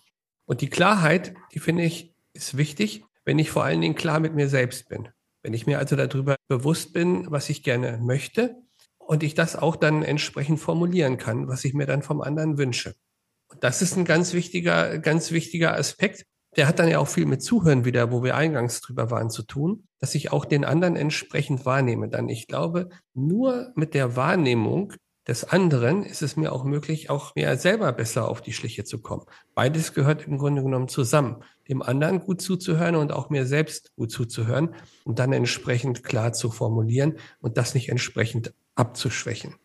[0.46, 4.34] Und die Klarheit, die finde ich, ist wichtig, wenn ich vor allen Dingen klar mit
[4.34, 5.10] mir selbst bin.
[5.44, 8.56] Wenn ich mir also darüber bewusst bin, was ich gerne möchte
[8.98, 12.96] und ich das auch dann entsprechend formulieren kann, was ich mir dann vom anderen wünsche.
[13.50, 16.26] Und das ist ein ganz wichtiger, ganz wichtiger Aspekt.
[16.56, 19.44] Der hat dann ja auch viel mit Zuhören wieder, wo wir eingangs drüber waren, zu
[19.44, 22.10] tun, dass ich auch den anderen entsprechend wahrnehme.
[22.10, 24.94] Dann ich glaube, nur mit der Wahrnehmung
[25.28, 29.02] des anderen ist es mir auch möglich, auch mir selber besser auf die Schliche zu
[29.02, 29.26] kommen.
[29.54, 31.44] Beides gehört im Grunde genommen zusammen.
[31.68, 34.74] Dem anderen gut zuzuhören und auch mir selbst gut zuzuhören
[35.04, 39.56] und dann entsprechend klar zu formulieren und das nicht entsprechend abzuschwächen.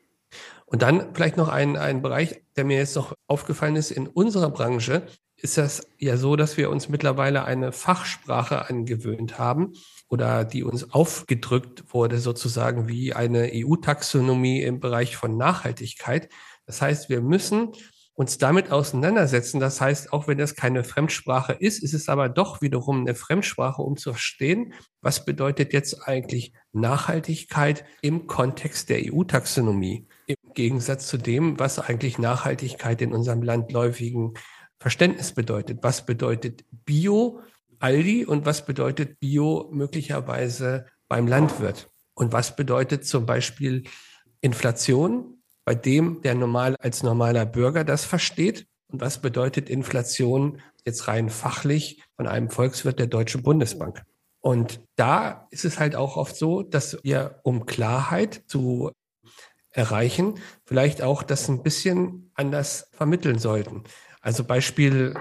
[0.67, 3.93] Und dann vielleicht noch ein, ein Bereich, der mir jetzt noch aufgefallen ist.
[3.93, 5.07] In unserer Branche
[5.37, 9.75] ist das ja so, dass wir uns mittlerweile eine Fachsprache angewöhnt haben
[10.13, 16.29] oder die uns aufgedrückt wurde, sozusagen wie eine EU-Taxonomie im Bereich von Nachhaltigkeit.
[16.67, 17.73] Das heißt, wir müssen
[18.13, 19.59] uns damit auseinandersetzen.
[19.59, 23.81] Das heißt, auch wenn das keine Fremdsprache ist, ist es aber doch wiederum eine Fremdsprache,
[23.81, 31.17] um zu verstehen, was bedeutet jetzt eigentlich Nachhaltigkeit im Kontext der EU-Taxonomie, im Gegensatz zu
[31.17, 34.35] dem, was eigentlich Nachhaltigkeit in unserem landläufigen
[34.79, 35.79] Verständnis bedeutet.
[35.81, 37.41] Was bedeutet Bio
[37.83, 41.91] Aldi und was bedeutet Bio möglicherweise beim Landwirt?
[42.15, 43.85] Und was bedeutet zum Beispiel
[44.41, 48.67] Inflation bei dem, der normal als normaler Bürger das versteht?
[48.87, 54.03] Und was bedeutet Inflation jetzt rein fachlich von einem Volkswirt der Deutschen Bundesbank?
[54.41, 58.93] Und da ist es halt auch oft so, dass wir, um Klarheit zu
[59.71, 63.83] erreichen, vielleicht auch das ein bisschen anders vermitteln sollten.
[64.21, 65.15] Also Beispiel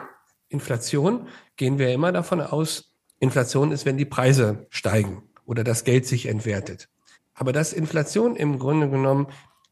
[0.49, 1.27] Inflation
[1.61, 6.25] gehen wir immer davon aus, Inflation ist, wenn die Preise steigen oder das Geld sich
[6.25, 6.89] entwertet.
[7.35, 9.27] Aber dass Inflation im Grunde genommen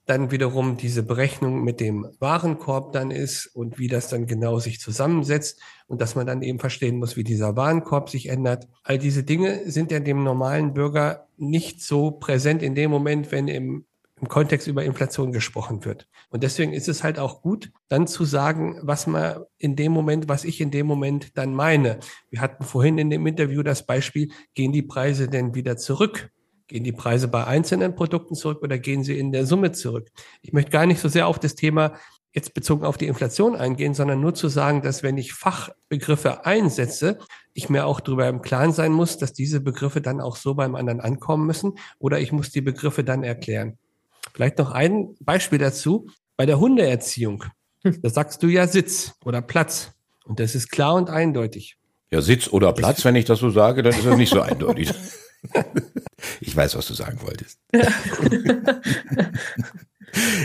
[0.06, 4.80] dann wiederum diese Berechnung mit dem Warenkorb dann ist und wie das dann genau sich
[4.80, 8.68] zusammensetzt und dass man dann eben verstehen muss, wie dieser Warenkorb sich ändert.
[8.84, 13.48] All diese Dinge sind ja dem normalen Bürger nicht so präsent in dem Moment, wenn
[13.48, 13.86] im
[14.22, 16.08] im Kontext über Inflation gesprochen wird.
[16.30, 20.28] Und deswegen ist es halt auch gut, dann zu sagen, was man in dem Moment,
[20.28, 22.00] was ich in dem Moment dann meine.
[22.30, 26.32] Wir hatten vorhin in dem Interview das Beispiel, gehen die Preise denn wieder zurück?
[26.68, 30.10] Gehen die Preise bei einzelnen Produkten zurück oder gehen sie in der Summe zurück?
[30.42, 31.94] Ich möchte gar nicht so sehr auf das Thema
[32.34, 37.18] jetzt bezogen auf die Inflation eingehen, sondern nur zu sagen, dass wenn ich Fachbegriffe einsetze,
[37.54, 40.76] ich mir auch darüber im Klaren sein muss, dass diese Begriffe dann auch so beim
[40.76, 43.80] anderen ankommen müssen oder ich muss die Begriffe dann erklären.
[44.34, 46.10] Vielleicht noch ein Beispiel dazu.
[46.38, 47.44] Bei der Hundeerziehung,
[47.84, 49.92] da sagst du ja Sitz oder Platz.
[50.24, 51.78] Und das ist klar und eindeutig.
[52.12, 54.92] Ja, Sitz oder Platz, wenn ich das so sage, dann ist das nicht so eindeutig.
[56.42, 57.60] Ich weiß, was du sagen wolltest.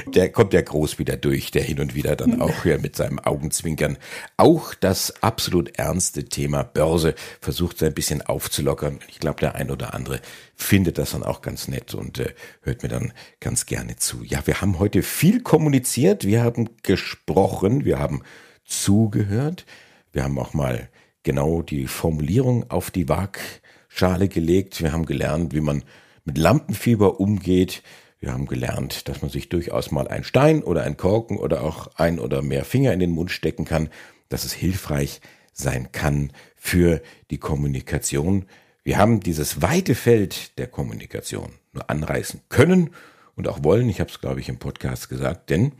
[0.07, 3.19] Der kommt ja groß wieder durch, der hin und wieder dann auch hier mit seinem
[3.19, 3.99] Augenzwinkern.
[4.37, 9.01] Auch das absolut ernste Thema Börse versucht so ein bisschen aufzulockern.
[9.09, 10.21] Ich glaube, der ein oder andere
[10.55, 14.23] findet das dann auch ganz nett und äh, hört mir dann ganz gerne zu.
[14.25, 18.23] Ja, wir haben heute viel kommuniziert, wir haben gesprochen, wir haben
[18.65, 19.67] zugehört,
[20.13, 20.89] wir haben auch mal
[21.23, 25.83] genau die Formulierung auf die Waagschale gelegt, wir haben gelernt, wie man
[26.25, 27.83] mit Lampenfieber umgeht,
[28.25, 31.89] wir haben gelernt, dass man sich durchaus mal ein Stein oder ein Korken oder auch
[31.97, 33.91] ein oder mehr Finger in den Mund stecken kann,
[34.31, 35.21] dass es hilfreich
[35.53, 38.47] sein kann für die Kommunikation.
[38.83, 42.91] Wir haben dieses weite Feld der Kommunikation nur anreißen können
[43.37, 43.91] und auch wollen.
[43.91, 45.73] Ich habe es, glaube ich, im Podcast gesagt, denn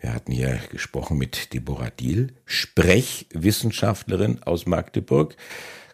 [0.00, 5.36] wir hatten hier gesprochen mit Deborah Diel, Sprechwissenschaftlerin aus Magdeburg,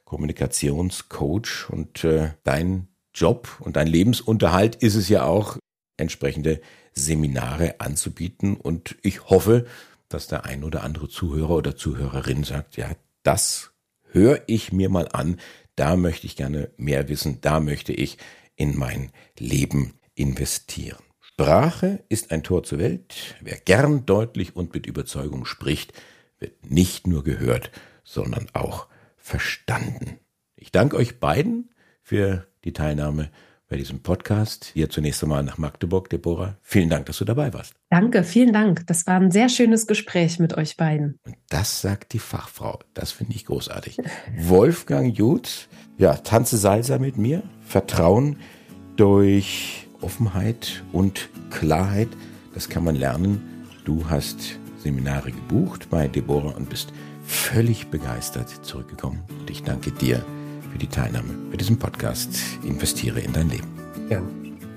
[0.06, 5.58] Kommunikationscoach und äh, dein Job und dein Lebensunterhalt ist es ja auch,
[6.00, 6.60] entsprechende
[6.92, 8.56] Seminare anzubieten.
[8.56, 9.66] Und ich hoffe,
[10.08, 12.90] dass der ein oder andere Zuhörer oder Zuhörerin sagt, ja,
[13.22, 13.72] das
[14.12, 15.38] höre ich mir mal an,
[15.76, 18.18] da möchte ich gerne mehr wissen, da möchte ich
[18.56, 21.02] in mein Leben investieren.
[21.20, 23.36] Sprache ist ein Tor zur Welt.
[23.40, 25.94] Wer gern deutlich und mit Überzeugung spricht,
[26.38, 27.70] wird nicht nur gehört,
[28.04, 30.18] sondern auch verstanden.
[30.56, 31.70] Ich danke euch beiden
[32.02, 33.30] für die Teilnahme
[33.70, 34.72] bei diesem Podcast.
[34.74, 36.56] Hier zunächst einmal nach Magdeburg, Deborah.
[36.60, 37.72] Vielen Dank, dass du dabei warst.
[37.88, 38.86] Danke, vielen Dank.
[38.88, 41.18] Das war ein sehr schönes Gespräch mit euch beiden.
[41.24, 42.80] Und das sagt die Fachfrau.
[42.94, 43.98] Das finde ich großartig.
[44.38, 47.42] Wolfgang Jutz, ja, tanze Salsa mit mir.
[47.64, 48.40] Vertrauen
[48.96, 52.08] durch Offenheit und Klarheit.
[52.52, 53.66] Das kann man lernen.
[53.84, 56.92] Du hast Seminare gebucht bei Deborah und bist
[57.24, 59.22] völlig begeistert zurückgekommen.
[59.38, 60.24] Und ich danke dir
[60.70, 62.34] für die Teilnahme bei diesem Podcast.
[62.62, 63.68] Investiere in dein Leben.
[64.08, 64.24] Gern.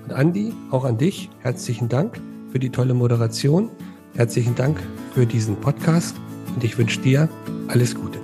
[0.06, 2.20] Und Andi, auch an dich, herzlichen Dank
[2.52, 3.70] für die tolle Moderation.
[4.16, 4.80] Herzlichen Dank
[5.14, 6.16] für diesen Podcast
[6.54, 7.30] und ich wünsche dir
[7.68, 8.20] alles Gute.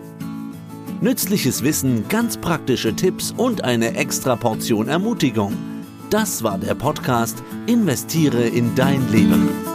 [1.01, 5.53] Nützliches Wissen, ganz praktische Tipps und eine extra Portion Ermutigung.
[6.09, 9.68] Das war der Podcast Investiere in dein Leben.